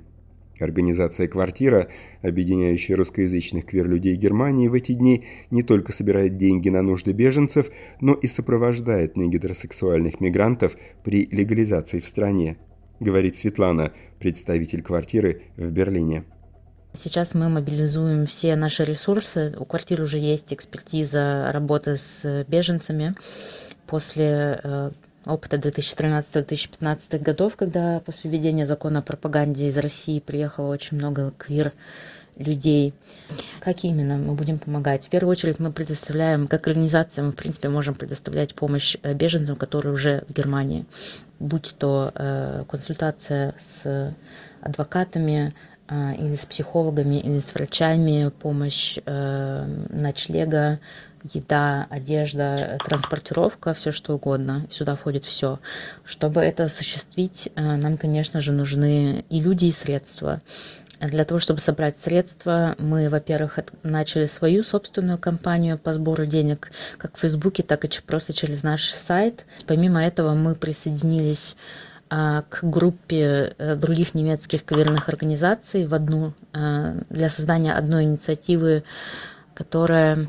Организация 0.59 1.29
«Квартира», 1.29 1.89
объединяющая 2.23 2.97
русскоязычных 2.97 3.67
квир-людей 3.67 4.17
Германии, 4.17 4.69
в 4.69 4.75
эти 4.75 4.93
дни 4.93 5.27
не 5.51 5.63
только 5.63 5.93
собирает 5.93 6.39
деньги 6.39 6.71
на 6.71 6.81
нужды 6.81 7.13
беженцев, 7.13 7.71
но 8.01 8.15
и 8.15 8.27
сопровождает 8.27 9.17
негетеросексуальных 9.17 10.21
мигрантов 10.21 10.77
при 11.05 11.27
легализации 11.31 12.01
в 12.01 12.07
стране, 12.07 12.57
говорит 13.03 13.37
Светлана, 13.37 13.93
представитель 14.19 14.83
«Квартиры» 14.83 15.43
в 15.57 15.71
Берлине. 15.71 16.25
Сейчас 16.95 17.35
мы 17.35 17.49
мобилизуем 17.49 18.27
все 18.27 18.55
наши 18.55 18.85
ресурсы. 18.85 19.55
У 19.59 19.65
квартиры 19.65 20.05
уже 20.05 20.19
есть 20.19 20.53
экспертиза 20.53 21.51
работы 21.53 21.97
с 21.97 22.45
беженцами. 22.49 23.15
После 23.87 24.61
э, 24.63 24.91
опыта 25.25 25.57
2013-2015 25.57 27.19
годов, 27.19 27.57
когда 27.57 28.01
после 28.01 28.31
введения 28.31 28.67
закона 28.67 28.99
о 28.99 29.03
пропаганде 29.03 29.69
из 29.69 29.79
России 29.79 30.21
приехало 30.21 30.73
очень 30.73 30.99
много 30.99 31.33
квир 31.37 31.73
людей. 32.37 32.95
Как 33.61 33.85
именно 33.85 34.17
мы 34.17 34.35
будем 34.35 34.59
помогать? 34.59 35.07
В 35.07 35.11
первую 35.11 35.33
очередь 35.33 35.59
мы 35.59 35.73
предоставляем, 35.73 36.49
как 36.49 36.67
организация, 36.67 37.25
мы 37.25 37.33
в 37.33 37.37
принципе 37.37 37.69
можем 37.69 37.95
предоставлять 37.95 38.55
помощь 38.55 38.97
э, 39.03 39.15
беженцам, 39.15 39.57
которые 39.57 39.93
уже 39.93 40.25
в 40.29 40.33
Германии, 40.33 40.87
будь 41.39 41.75
то 41.79 42.13
э, 42.15 42.65
консультация 42.69 43.55
с 43.59 44.13
адвокатами, 44.61 45.55
э, 45.89 46.15
или 46.17 46.37
с 46.37 46.47
психологами, 46.47 47.17
или 47.21 47.39
с 47.39 47.55
врачами, 47.55 48.31
помощь 48.41 48.99
э, 49.05 49.87
ночлега, 49.91 50.79
еда, 51.33 51.87
одежда, 51.91 52.79
транспортировка, 52.85 53.75
все 53.75 53.93
что 53.93 54.15
угодно. 54.15 54.67
Сюда 54.71 54.97
входит 54.97 55.25
все. 55.25 55.61
Чтобы 56.05 56.41
это 56.41 56.65
осуществить, 56.65 57.49
э, 57.55 57.77
нам, 57.77 57.97
конечно 57.97 58.41
же, 58.41 58.53
нужны 58.53 59.25
и 59.29 59.41
люди, 59.41 59.67
и 59.67 59.73
средства. 59.73 60.41
Для 61.03 61.25
того, 61.25 61.41
чтобы 61.41 61.61
собрать 61.61 61.99
средства, 61.99 62.75
мы, 62.79 63.11
во-первых, 63.11 63.59
начали 63.83 64.27
свою 64.27 64.63
собственную 64.63 65.19
кампанию 65.19 65.77
по 65.79 65.93
сбору 65.93 66.27
денег, 66.27 66.71
как 66.97 67.17
в 67.17 67.21
Фейсбуке, 67.21 67.63
так 67.63 67.85
и 67.85 67.91
просто 68.07 68.33
через 68.33 68.63
наш 68.63 68.91
сайт. 68.91 69.45
Помимо 69.67 70.03
этого, 70.03 70.35
мы 70.35 70.55
присоединились 70.55 71.57
а, 72.09 72.43
к 72.49 72.63
группе 72.63 73.55
э, 73.59 73.75
других 73.75 74.15
немецких 74.15 74.65
каверных 74.65 75.09
организаций 75.09 75.87
в 75.87 75.95
одну 75.95 76.35
э, 76.53 77.01
для 77.11 77.29
создания 77.31 77.73
одной 77.73 78.05
инициативы, 78.05 78.85
которая 79.55 80.29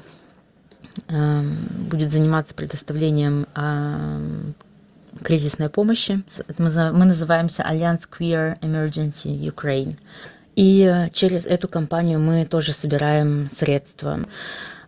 Эм, 1.07 1.87
будет 1.89 2.11
заниматься 2.11 2.53
предоставлением 2.53 3.47
эм, 3.55 4.53
кризисной 5.23 5.69
помощи. 5.69 6.23
Мы 6.57 7.05
называемся 7.05 7.63
Альянс 7.63 8.07
Queer 8.07 8.59
Emergency 8.61 9.35
Ukraine. 9.35 9.97
И 10.55 11.07
через 11.13 11.45
эту 11.47 11.67
компанию 11.67 12.19
мы 12.19 12.45
тоже 12.45 12.73
собираем 12.73 13.49
средства. 13.49 14.19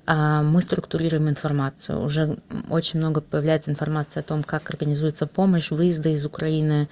А, 0.08 0.44
мы 0.44 0.62
структурируем 0.62 1.28
информацию. 1.30 2.02
Уже 2.02 2.38
очень 2.70 3.00
много 3.00 3.22
появляется 3.22 3.72
информации 3.72 4.20
о 4.20 4.24
том, 4.24 4.44
как 4.44 4.70
организуется 4.70 5.26
помощь, 5.26 5.72
выезды 5.72 6.14
из 6.14 6.26
Украины, 6.26 6.88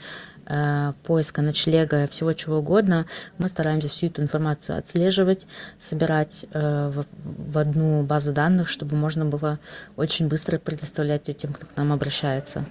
Э, 0.46 0.94
поиска 1.04 1.42
ночлега, 1.42 2.08
всего 2.08 2.34
чего 2.34 2.58
угодно, 2.58 3.06
мы 3.38 3.48
стараемся 3.48 3.88
всю 3.88 4.08
эту 4.08 4.22
информацию 4.22 4.78
отслеживать, 4.78 5.46
собирать 5.82 6.46
э, 6.52 6.92
в 7.24 7.58
одну 7.58 8.04
базу 8.04 8.34
данных, 8.34 8.68
чтобы 8.68 8.98
можно 8.98 9.26
было 9.26 9.60
очень 9.96 10.28
быстро 10.28 10.58
предоставлять 10.60 11.28
ее 11.30 11.34
тем, 11.34 11.54
кто 11.54 11.66
к 11.66 11.78
нам 11.78 11.94
обращается. 11.94 12.66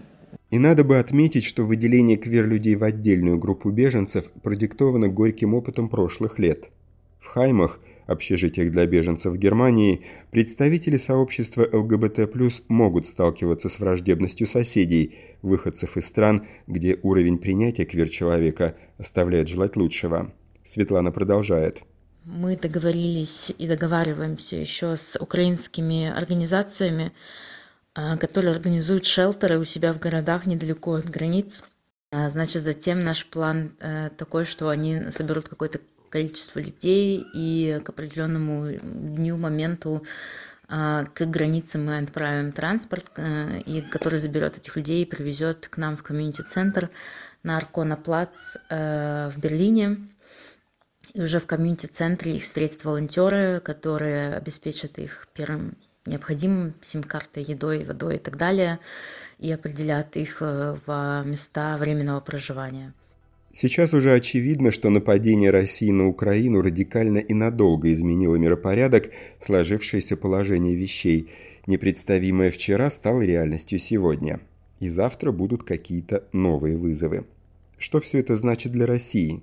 И 0.52 0.58
надо 0.58 0.84
бы 0.84 0.98
отметить, 0.98 1.44
что 1.44 1.64
выделение 1.64 2.16
квер-людей 2.16 2.76
в 2.76 2.84
отдельную 2.84 3.38
группу 3.38 3.70
беженцев 3.70 4.30
продиктовано 4.42 5.08
горьким 5.08 5.54
опытом 5.54 5.88
прошлых 5.88 6.38
лет. 6.38 6.70
В 7.18 7.26
Хаймах– 7.26 7.80
общежитиях 8.06 8.70
для 8.70 8.86
беженцев 8.86 9.32
в 9.32 9.38
Германии, 9.38 10.02
представители 10.30 10.98
сообщества 10.98 11.66
ЛГБТ+, 11.72 12.28
могут 12.68 13.06
сталкиваться 13.06 13.68
с 13.68 13.78
враждебностью 13.80 14.46
соседей, 14.46 15.16
выходцев 15.40 15.96
из 15.96 16.06
стран, 16.06 16.46
где 16.66 16.98
уровень 17.02 17.38
принятия 17.38 17.84
квир-человека 17.84 18.76
оставляет 18.98 19.48
желать 19.48 19.76
лучшего. 19.76 20.32
Светлана 20.64 21.10
продолжает. 21.10 21.80
Мы 22.24 22.56
договорились 22.56 23.52
и 23.58 23.66
договариваемся 23.66 24.56
еще 24.56 24.96
с 24.96 25.18
украинскими 25.18 26.06
организациями, 26.06 27.12
которые 27.94 28.54
организуют 28.54 29.04
шелтеры 29.06 29.58
у 29.58 29.64
себя 29.64 29.92
в 29.92 29.98
городах 29.98 30.46
недалеко 30.46 30.94
от 30.94 31.10
границ. 31.10 31.62
А, 32.10 32.28
значит, 32.28 32.62
затем 32.62 33.04
наш 33.04 33.24
план 33.26 33.74
э, 33.80 34.10
такой, 34.16 34.44
что 34.44 34.68
они 34.68 35.10
соберут 35.10 35.48
какой-то 35.48 35.80
количество 36.10 36.60
людей, 36.60 37.24
и 37.32 37.80
к 37.82 37.88
определенному 37.88 38.70
дню, 38.82 39.38
моменту 39.38 40.04
а, 40.68 41.06
к 41.06 41.24
границе 41.24 41.78
мы 41.78 41.98
отправим 41.98 42.52
транспорт, 42.52 43.10
э, 43.16 43.60
и 43.60 43.80
который 43.80 44.18
заберет 44.18 44.58
этих 44.58 44.76
людей 44.76 45.02
и 45.02 45.06
привезет 45.06 45.68
к 45.68 45.78
нам 45.78 45.96
в 45.96 46.02
комьюнити-центр 46.02 46.90
на 47.42 47.56
Аркона 47.56 47.96
Плац 47.96 48.56
э, 48.68 49.30
в 49.34 49.40
Берлине. 49.40 49.96
И 51.14 51.20
уже 51.22 51.40
в 51.40 51.46
комьюнити-центре 51.46 52.36
их 52.36 52.44
встретят 52.44 52.84
волонтеры, 52.84 53.60
которые 53.60 54.34
обеспечат 54.34 54.98
их 54.98 55.28
первым 55.32 55.76
необходимым 56.06 56.74
сим-картой, 56.82 57.44
едой, 57.44 57.84
водой 57.84 58.16
и 58.16 58.18
так 58.18 58.36
далее, 58.36 58.78
и 59.38 59.50
определят 59.52 60.16
их 60.16 60.38
э, 60.40 60.76
в 60.86 61.22
места 61.26 61.76
временного 61.78 62.20
проживания. 62.20 62.92
Сейчас 63.52 63.92
уже 63.92 64.12
очевидно, 64.12 64.70
что 64.70 64.88
нападение 64.88 65.50
России 65.50 65.90
на 65.90 66.08
Украину 66.08 66.62
радикально 66.62 67.18
и 67.18 67.34
надолго 67.34 67.92
изменило 67.92 68.36
миропорядок, 68.36 69.10
сложившееся 69.40 70.16
положение 70.16 70.74
вещей. 70.74 71.28
Непредставимое 71.66 72.50
вчера 72.50 72.88
стало 72.90 73.20
реальностью 73.20 73.78
сегодня. 73.78 74.40
И 74.80 74.88
завтра 74.88 75.32
будут 75.32 75.64
какие-то 75.64 76.24
новые 76.32 76.76
вызовы. 76.76 77.26
Что 77.76 78.00
все 78.00 78.20
это 78.20 78.36
значит 78.36 78.72
для 78.72 78.86
России? 78.86 79.42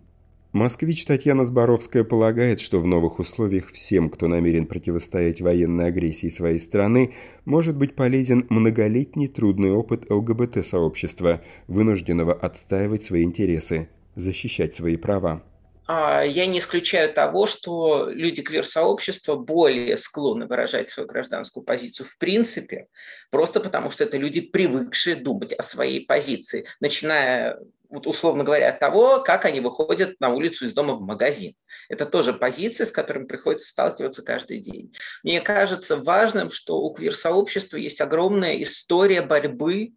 Москвич 0.51 1.05
Татьяна 1.05 1.45
Зборовская 1.45 2.03
полагает, 2.03 2.59
что 2.59 2.79
в 2.79 2.87
новых 2.87 3.19
условиях 3.19 3.71
всем, 3.71 4.09
кто 4.09 4.27
намерен 4.27 4.65
противостоять 4.65 5.41
военной 5.41 5.87
агрессии 5.89 6.29
своей 6.29 6.57
страны, 6.57 7.13
может 7.45 7.77
быть 7.77 7.95
полезен 7.95 8.47
многолетний 8.49 9.27
трудный 9.27 9.71
опыт 9.71 10.09
ЛГБТ-сообщества, 10.09 11.43
вынужденного 11.67 12.33
отстаивать 12.33 13.03
свои 13.03 13.23
интересы 13.23 13.89
защищать 14.15 14.73
свои 14.73 14.97
права. 14.97 15.43
А, 15.91 16.23
я 16.23 16.45
не 16.45 16.59
исключаю 16.59 17.11
того, 17.11 17.47
что 17.47 18.09
люди 18.11 18.43
квир-сообщества 18.43 19.35
более 19.35 19.97
склонны 19.97 20.45
выражать 20.45 20.89
свою 20.89 21.09
гражданскую 21.09 21.63
позицию 21.63 22.05
в 22.05 22.15
принципе, 22.17 22.87
просто 23.31 23.59
потому 23.59 23.89
что 23.89 24.03
это 24.03 24.17
люди, 24.17 24.41
привыкшие 24.41 25.15
думать 25.15 25.53
о 25.53 25.63
своей 25.63 26.05
позиции, 26.05 26.65
начиная, 26.79 27.57
вот 27.89 28.07
условно 28.07 28.43
говоря, 28.43 28.69
от 28.69 28.79
того, 28.79 29.21
как 29.21 29.45
они 29.45 29.59
выходят 29.59 30.19
на 30.19 30.29
улицу 30.29 30.65
из 30.65 30.73
дома 30.73 30.93
в 30.93 31.01
магазин. 31.01 31.53
Это 31.89 32.05
тоже 32.05 32.33
позиция, 32.33 32.85
с 32.85 32.91
которыми 32.91 33.25
приходится 33.25 33.67
сталкиваться 33.67 34.23
каждый 34.23 34.59
день. 34.59 34.93
Мне 35.23 35.41
кажется 35.41 35.97
важным, 35.97 36.51
что 36.51 36.79
у 36.79 36.93
квир-сообщества 36.93 37.77
есть 37.77 37.99
огромная 37.99 38.61
история 38.61 39.21
борьбы 39.21 39.93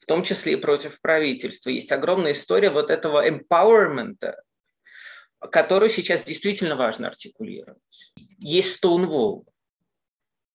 в 0.00 0.06
том 0.06 0.22
числе 0.22 0.54
и 0.54 0.56
против 0.56 1.00
правительства. 1.00 1.70
Есть 1.70 1.92
огромная 1.92 2.32
история 2.32 2.70
вот 2.70 2.90
этого 2.90 3.28
empowerment, 3.28 4.34
которую 5.38 5.90
сейчас 5.90 6.24
действительно 6.24 6.74
важно 6.74 7.08
артикулировать. 7.08 8.12
Есть 8.38 8.82
Stonewall. 8.82 9.44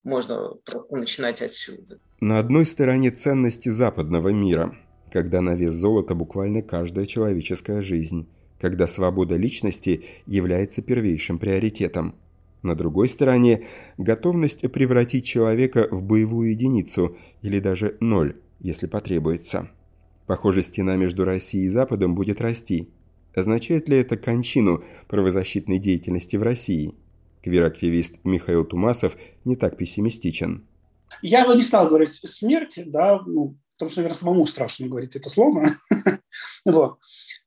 Можно 0.04 0.56
начинать 0.90 1.42
отсюда. 1.42 2.00
На 2.20 2.40
одной 2.40 2.66
стороне 2.66 3.12
ценности 3.12 3.70
западного 3.70 4.30
мира, 4.30 4.76
когда 5.16 5.40
на 5.40 5.56
вес 5.56 5.74
золота 5.74 6.14
буквально 6.14 6.62
каждая 6.62 7.06
человеческая 7.06 7.80
жизнь, 7.80 8.28
когда 8.60 8.86
свобода 8.86 9.38
личности 9.38 10.04
является 10.26 10.82
первейшим 10.82 11.40
приоритетом. 11.40 12.16
На 12.64 12.76
другой 12.76 13.08
стороне 13.08 13.66
готовность 13.98 14.70
превратить 14.74 15.24
человека 15.24 15.88
в 15.90 16.04
боевую 16.04 16.50
единицу 16.50 17.16
или 17.42 17.62
даже 17.62 17.96
ноль, 18.02 18.36
если 18.60 18.88
потребуется. 18.88 19.70
Похоже, 20.28 20.64
стена 20.64 20.98
между 20.98 21.24
Россией 21.24 21.68
и 21.68 21.70
Западом 21.70 22.14
будет 22.14 22.42
расти. 22.42 22.90
Означает 23.34 23.88
ли 23.88 23.96
это 23.96 24.18
кончину 24.18 24.84
правозащитной 25.08 25.80
деятельности 25.80 26.36
в 26.36 26.44
России? 26.44 26.94
Квир-активист 27.42 28.20
Михаил 28.26 28.66
Тумасов 28.66 29.16
не 29.46 29.56
так 29.56 29.78
пессимистичен. 29.78 30.66
Я 31.22 31.48
бы 31.48 31.56
не 31.56 31.64
стал 31.64 31.88
говорить 31.88 32.10
смерти, 32.10 32.84
да, 32.86 33.22
ну, 33.26 33.56
потому 33.78 33.90
что, 33.90 34.00
наверное, 34.00 34.18
самому 34.18 34.46
страшно 34.48 34.88
говорить 34.88 35.16
это 35.16 35.30
слово. 35.30 35.66
вот. 36.66 37.00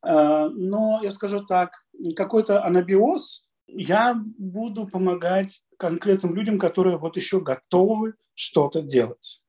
А, 0.03 0.49
но 0.49 1.01
я 1.03 1.11
скажу 1.13 1.45
так, 1.45 1.85
какой-то 2.17 2.65
анабиоз 2.65 3.49
я 3.67 4.15
буду 4.39 4.87
помогать 4.87 5.63
конкретным 5.79 6.35
людям, 6.35 6.59
которые 6.59 6.97
вот 6.97 7.17
еще 7.17 7.41
готовы 7.41 8.15
что-то 8.35 8.81
делать. 8.83 9.43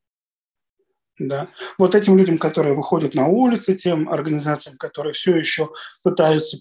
Да. 1.18 1.50
Вот 1.78 1.96
этим 1.96 2.18
людям, 2.18 2.38
которые 2.38 2.74
выходят 2.74 3.14
на 3.14 3.28
улицы, 3.28 3.76
тем 3.76 4.10
организациям, 4.10 4.78
которые 4.78 5.14
все 5.14 5.36
еще 5.36 5.70
пытаются 6.04 6.60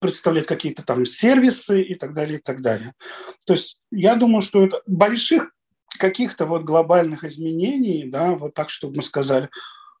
представлять 0.00 0.46
какие-то 0.46 0.84
там 0.84 1.04
сервисы 1.04 1.82
и 1.82 1.94
так 1.96 2.12
далее, 2.14 2.38
и 2.38 2.42
так 2.42 2.62
далее. 2.62 2.94
То 3.44 3.54
есть 3.54 3.80
я 3.90 4.14
думаю, 4.14 4.40
что 4.40 4.64
это 4.64 4.80
больших 4.86 5.50
каких-то 5.98 6.46
вот 6.46 6.64
глобальных 6.64 7.24
изменений, 7.24 8.08
да, 8.10 8.34
вот 8.34 8.54
так, 8.54 8.70
чтобы 8.70 8.96
мы 8.96 9.02
сказали, 9.02 9.48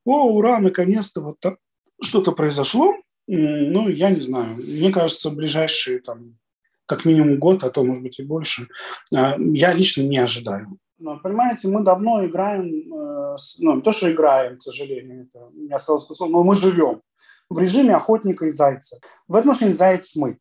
о, 0.04 0.32
ура, 0.32 0.58
наконец-то 0.58 1.20
вот 1.20 1.40
так 1.40 1.56
что-то 2.02 2.32
произошло, 2.32 2.94
ну, 3.26 3.88
я 3.88 4.10
не 4.10 4.20
знаю. 4.20 4.56
Мне 4.56 4.90
кажется, 4.90 5.30
ближайшие 5.30 6.00
там 6.00 6.38
как 6.86 7.04
минимум 7.04 7.38
год, 7.38 7.64
а 7.64 7.70
то, 7.70 7.84
может 7.84 8.02
быть, 8.02 8.18
и 8.18 8.22
больше, 8.22 8.68
а, 9.14 9.36
я 9.38 9.74
лично 9.74 10.02
не 10.02 10.16
ожидаю. 10.16 10.78
Но, 10.98 11.18
понимаете, 11.18 11.68
мы 11.68 11.84
давно 11.84 12.26
играем, 12.26 12.64
э, 12.64 13.36
ну, 13.60 13.76
не 13.76 13.82
то, 13.82 13.92
что 13.92 14.10
играем, 14.10 14.56
к 14.56 14.62
сожалению, 14.62 15.24
это 15.24 15.50
не 15.52 15.72
осталось 15.72 16.08
но 16.18 16.42
мы 16.42 16.54
живем 16.54 17.02
в 17.50 17.58
режиме 17.58 17.94
охотника 17.94 18.46
и 18.46 18.50
зайца. 18.50 18.98
В 19.28 19.36
этом 19.36 19.50
отношении 19.50 19.72
заяц 19.72 20.16
мы. 20.16 20.38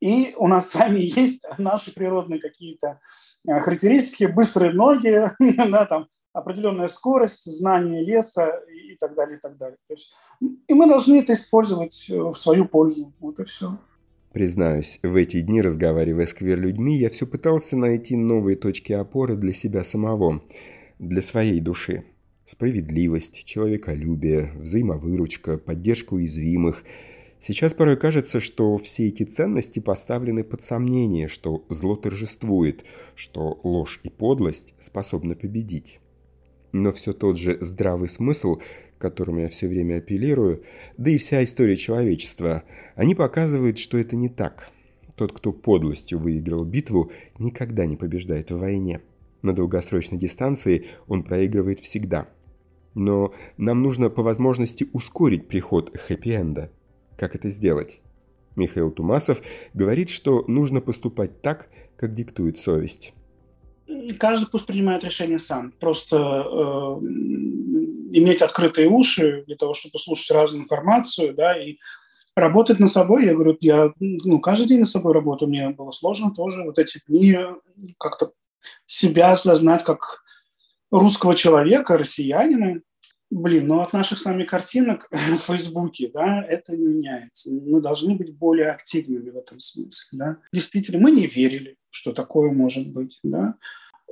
И 0.00 0.34
у 0.36 0.48
нас 0.48 0.70
с 0.70 0.74
вами 0.74 1.00
есть 1.20 1.46
наши 1.58 1.92
природные 1.92 2.40
какие-то 2.40 3.00
э, 3.46 3.60
характеристики, 3.60 4.24
быстрые 4.24 4.72
ноги, 4.72 5.30
да, 5.68 5.86
там, 5.86 6.06
определенная 6.32 6.88
скорость, 6.88 7.44
знание 7.50 8.04
леса 8.04 8.60
и 8.68 8.96
так 8.96 9.14
далее, 9.14 9.38
и 9.38 9.40
так 9.40 9.56
далее. 9.56 9.78
То 9.88 9.94
есть, 9.94 10.12
и 10.40 10.74
мы 10.74 10.86
должны 10.88 11.20
это 11.20 11.32
использовать 11.32 12.08
э, 12.10 12.18
в 12.18 12.34
свою 12.34 12.66
пользу. 12.66 13.12
Вот 13.20 13.38
и 13.40 13.44
все. 13.44 13.78
Признаюсь, 14.32 14.98
в 15.04 15.14
эти 15.14 15.40
дни, 15.42 15.62
разговаривая 15.62 16.26
с 16.26 16.34
квир-людьми, 16.34 16.98
я 16.98 17.08
все 17.08 17.24
пытался 17.24 17.76
найти 17.76 18.16
новые 18.16 18.56
точки 18.56 18.92
опоры 18.92 19.36
для 19.36 19.52
себя 19.52 19.84
самого, 19.84 20.42
для 20.98 21.22
своей 21.22 21.60
души. 21.60 22.04
Справедливость, 22.44 23.44
человеколюбие, 23.44 24.52
взаимовыручка, 24.56 25.56
поддержка 25.56 26.14
уязвимых. 26.14 26.82
Сейчас 27.46 27.74
порой 27.74 27.98
кажется, 27.98 28.40
что 28.40 28.78
все 28.78 29.08
эти 29.08 29.24
ценности 29.24 29.78
поставлены 29.78 30.44
под 30.44 30.62
сомнение, 30.62 31.28
что 31.28 31.64
зло 31.68 31.94
торжествует, 31.94 32.84
что 33.14 33.60
ложь 33.62 34.00
и 34.02 34.08
подлость 34.08 34.74
способны 34.78 35.34
победить. 35.34 36.00
Но 36.72 36.90
все 36.90 37.12
тот 37.12 37.38
же 37.38 37.58
здравый 37.60 38.08
смысл 38.08 38.60
которым 39.04 39.38
я 39.38 39.48
все 39.48 39.68
время 39.68 39.98
апеллирую, 39.98 40.62
да 40.96 41.10
и 41.10 41.18
вся 41.18 41.44
история 41.44 41.76
человечества, 41.76 42.62
они 42.94 43.14
показывают, 43.14 43.76
что 43.76 43.98
это 43.98 44.16
не 44.16 44.30
так. 44.30 44.70
Тот, 45.14 45.30
кто 45.32 45.52
подлостью 45.52 46.18
выиграл 46.18 46.64
битву, 46.64 47.12
никогда 47.38 47.84
не 47.84 47.96
побеждает 47.96 48.50
в 48.50 48.58
войне. 48.58 49.02
На 49.42 49.52
долгосрочной 49.52 50.18
дистанции 50.18 50.86
он 51.06 51.22
проигрывает 51.22 51.80
всегда. 51.80 52.28
Но 52.94 53.34
нам 53.58 53.82
нужно 53.82 54.08
по 54.08 54.22
возможности 54.22 54.88
ускорить 54.94 55.48
приход 55.48 55.94
хэппи-энда. 55.94 56.70
Как 57.24 57.34
это 57.34 57.48
сделать? 57.48 58.02
Михаил 58.54 58.90
Тумасов 58.90 59.40
говорит, 59.72 60.10
что 60.10 60.44
нужно 60.46 60.82
поступать 60.82 61.40
так, 61.40 61.70
как 61.96 62.12
диктует 62.12 62.58
совесть. 62.58 63.14
Каждый 64.18 64.46
пусть 64.46 64.66
принимает 64.66 65.04
решение 65.04 65.38
сам. 65.38 65.72
Просто 65.80 66.18
э, 66.18 66.50
иметь 68.12 68.42
открытые 68.42 68.90
уши 68.90 69.42
для 69.46 69.56
того, 69.56 69.72
чтобы 69.72 69.98
слушать 69.98 70.30
разную 70.32 70.64
информацию, 70.64 71.32
да, 71.32 71.56
и 71.56 71.78
работать 72.36 72.78
над 72.78 72.90
собой. 72.90 73.24
Я 73.24 73.32
говорю, 73.32 73.56
я 73.62 73.94
ну, 73.98 74.38
каждый 74.38 74.68
день 74.68 74.80
над 74.80 74.90
собой 74.90 75.14
работаю, 75.14 75.48
мне 75.48 75.70
было 75.70 75.92
сложно 75.92 76.30
тоже 76.30 76.62
вот 76.62 76.78
эти 76.78 77.00
дни 77.08 77.38
как-то 77.96 78.32
себя 78.84 79.32
осознать 79.32 79.82
как 79.82 80.22
русского 80.90 81.34
человека, 81.34 81.96
россиянина. 81.96 82.82
Блин, 83.36 83.66
ну 83.66 83.80
от 83.80 83.92
наших 83.92 84.20
с 84.20 84.26
вами 84.26 84.44
картинок 84.44 85.08
в 85.10 85.38
Фейсбуке, 85.38 86.08
да, 86.14 86.40
это 86.48 86.76
не 86.76 86.86
меняется. 86.86 87.50
Мы 87.50 87.80
должны 87.80 88.14
быть 88.14 88.32
более 88.32 88.70
активными 88.70 89.28
в 89.28 89.36
этом 89.36 89.58
смысле, 89.58 90.08
да. 90.12 90.36
Действительно, 90.52 91.00
мы 91.00 91.10
не 91.10 91.26
верили, 91.26 91.76
что 91.90 92.12
такое 92.12 92.52
может 92.52 92.86
быть, 92.86 93.18
да. 93.24 93.56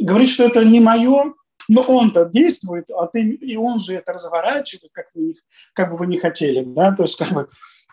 Говорить, 0.01 0.31
что 0.31 0.45
это 0.45 0.65
не 0.65 0.81
мое, 0.81 1.35
но 1.69 1.83
он-то 1.83 2.25
действует, 2.25 2.91
а 2.91 3.07
ты, 3.07 3.23
и 3.31 3.55
он 3.55 3.79
же 3.79 3.95
это 3.95 4.13
разворачивает, 4.13 4.91
как, 4.93 5.07
вы, 5.15 5.35
как 5.73 5.93
бы 5.93 5.99
вы 5.99 6.09
не 6.09 6.19
хотели, 6.19 6.65
да, 6.65 6.93
то 6.93 7.05
есть 7.05 7.17
как 7.17 7.31
бы 7.31 7.47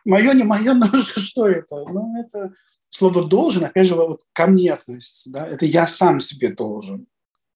мое, 0.05 0.33
не 0.33 0.41
мое, 0.41 0.73
но 0.73 0.87
что 0.87 1.47
это? 1.47 1.85
Ну, 1.85 2.19
это 2.19 2.53
слово 2.89 3.23
«должен», 3.27 3.65
опять 3.65 3.85
же, 3.85 3.93
вот 3.93 4.21
ко 4.33 4.47
мне 4.47 4.73
относится, 4.73 5.31
да, 5.31 5.47
это 5.47 5.67
я 5.67 5.85
сам 5.85 6.21
себе 6.21 6.55
должен, 6.55 7.05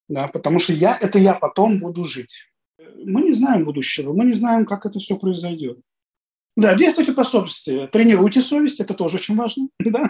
да, 0.08 0.28
потому 0.28 0.60
что 0.60 0.74
я, 0.74 0.96
это 1.02 1.18
я 1.18 1.34
потом 1.34 1.80
буду 1.80 2.04
жить. 2.04 2.53
Мы 3.06 3.22
не 3.24 3.32
знаем 3.32 3.64
будущего, 3.64 4.14
мы 4.14 4.26
не 4.26 4.34
знаем, 4.34 4.66
как 4.66 4.86
это 4.86 5.00
все 5.00 5.18
произойдет. 5.18 5.80
Да, 6.56 6.76
действуйте 6.76 7.14
по 7.14 7.24
совести, 7.24 7.90
тренируйте 7.92 8.42
совесть, 8.42 8.80
это 8.80 8.94
тоже 8.94 9.18
очень 9.18 9.36
важно, 9.36 9.70
да, 9.80 10.08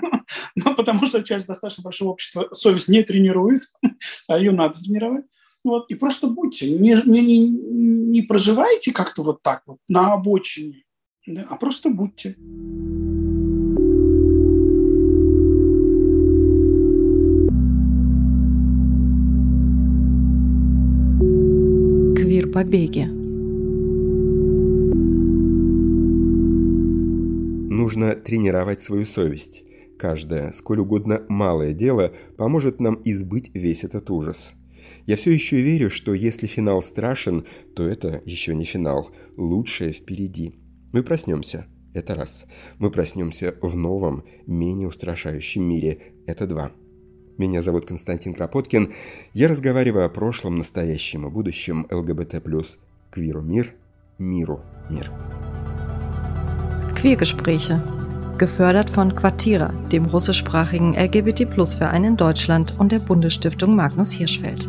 но 0.55 0.75
потому 0.75 1.05
что 1.05 1.23
часть 1.23 1.47
достаточно 1.47 1.83
большого 1.83 2.09
общества 2.09 2.49
совесть 2.51 2.89
не 2.89 3.01
тренирует, 3.03 3.63
а 4.27 4.37
ее 4.37 4.51
надо 4.51 4.77
тренировать. 4.79 5.25
Вот, 5.63 5.89
и 5.89 5.95
просто 5.95 6.27
будьте, 6.27 6.69
не, 6.69 7.01
не, 7.05 7.21
не, 7.21 7.47
не 7.47 8.21
проживайте 8.23 8.91
как-то 8.91 9.23
вот 9.23 9.41
так 9.41 9.61
вот 9.65 9.77
на 9.87 10.13
обочине, 10.13 10.83
да, 11.25 11.47
а 11.49 11.55
просто 11.55 11.89
будьте. 11.89 12.35
Квир-побеги. 22.53 23.05
Нужно 27.69 28.15
тренировать 28.15 28.81
свою 28.81 29.05
совесть. 29.05 29.63
Каждое, 29.97 30.51
сколь 30.51 30.79
угодно 30.79 31.23
малое 31.29 31.73
дело, 31.73 32.13
поможет 32.37 32.79
нам 32.79 33.01
избыть 33.05 33.51
весь 33.53 33.83
этот 33.83 34.09
ужас– 34.09 34.53
я 35.05 35.17
все 35.17 35.31
еще 35.31 35.57
верю, 35.57 35.89
что 35.89 36.13
если 36.13 36.47
финал 36.47 36.81
страшен, 36.81 37.45
то 37.75 37.85
это 37.85 38.21
еще 38.23 38.55
не 38.55 38.63
финал. 38.63 39.09
Лучшее 39.35 39.91
впереди. 39.91 40.53
Мы 40.93 41.03
проснемся. 41.03 41.67
Это 41.93 42.15
раз. 42.15 42.45
Мы 42.79 42.89
проснемся 42.89 43.53
в 43.61 43.75
новом, 43.75 44.23
менее 44.47 44.87
устрашающем 44.87 45.61
мире. 45.63 46.13
Это 46.25 46.47
два. 46.47 46.71
Меня 47.38 47.62
зовут 47.62 47.86
Константин 47.86 48.34
Кропоткин. 48.34 48.92
Я 49.32 49.48
разговариваю 49.48 50.06
о 50.06 50.08
прошлом, 50.08 50.56
настоящем 50.56 51.26
и 51.26 51.30
будущем 51.30 51.86
ЛГБТ+. 51.90 52.42
Квиру 53.10 53.42
мир, 53.42 53.74
миру 54.18 54.60
мир. 54.90 55.12
Queergespräche. 57.00 57.80
Gefördert 58.38 58.90
von 58.90 59.14
Quartira, 59.14 59.68
dem 59.90 60.06
russischsprachigen 60.06 60.94
LGBT-Plus-Verein 60.94 62.04
in 62.04 62.16
Deutschland 62.16 62.74
und 62.78 62.92
der 62.92 62.98
Bundesstiftung 62.98 63.74
Magnus 63.74 64.12
Hirschfeld. 64.12 64.68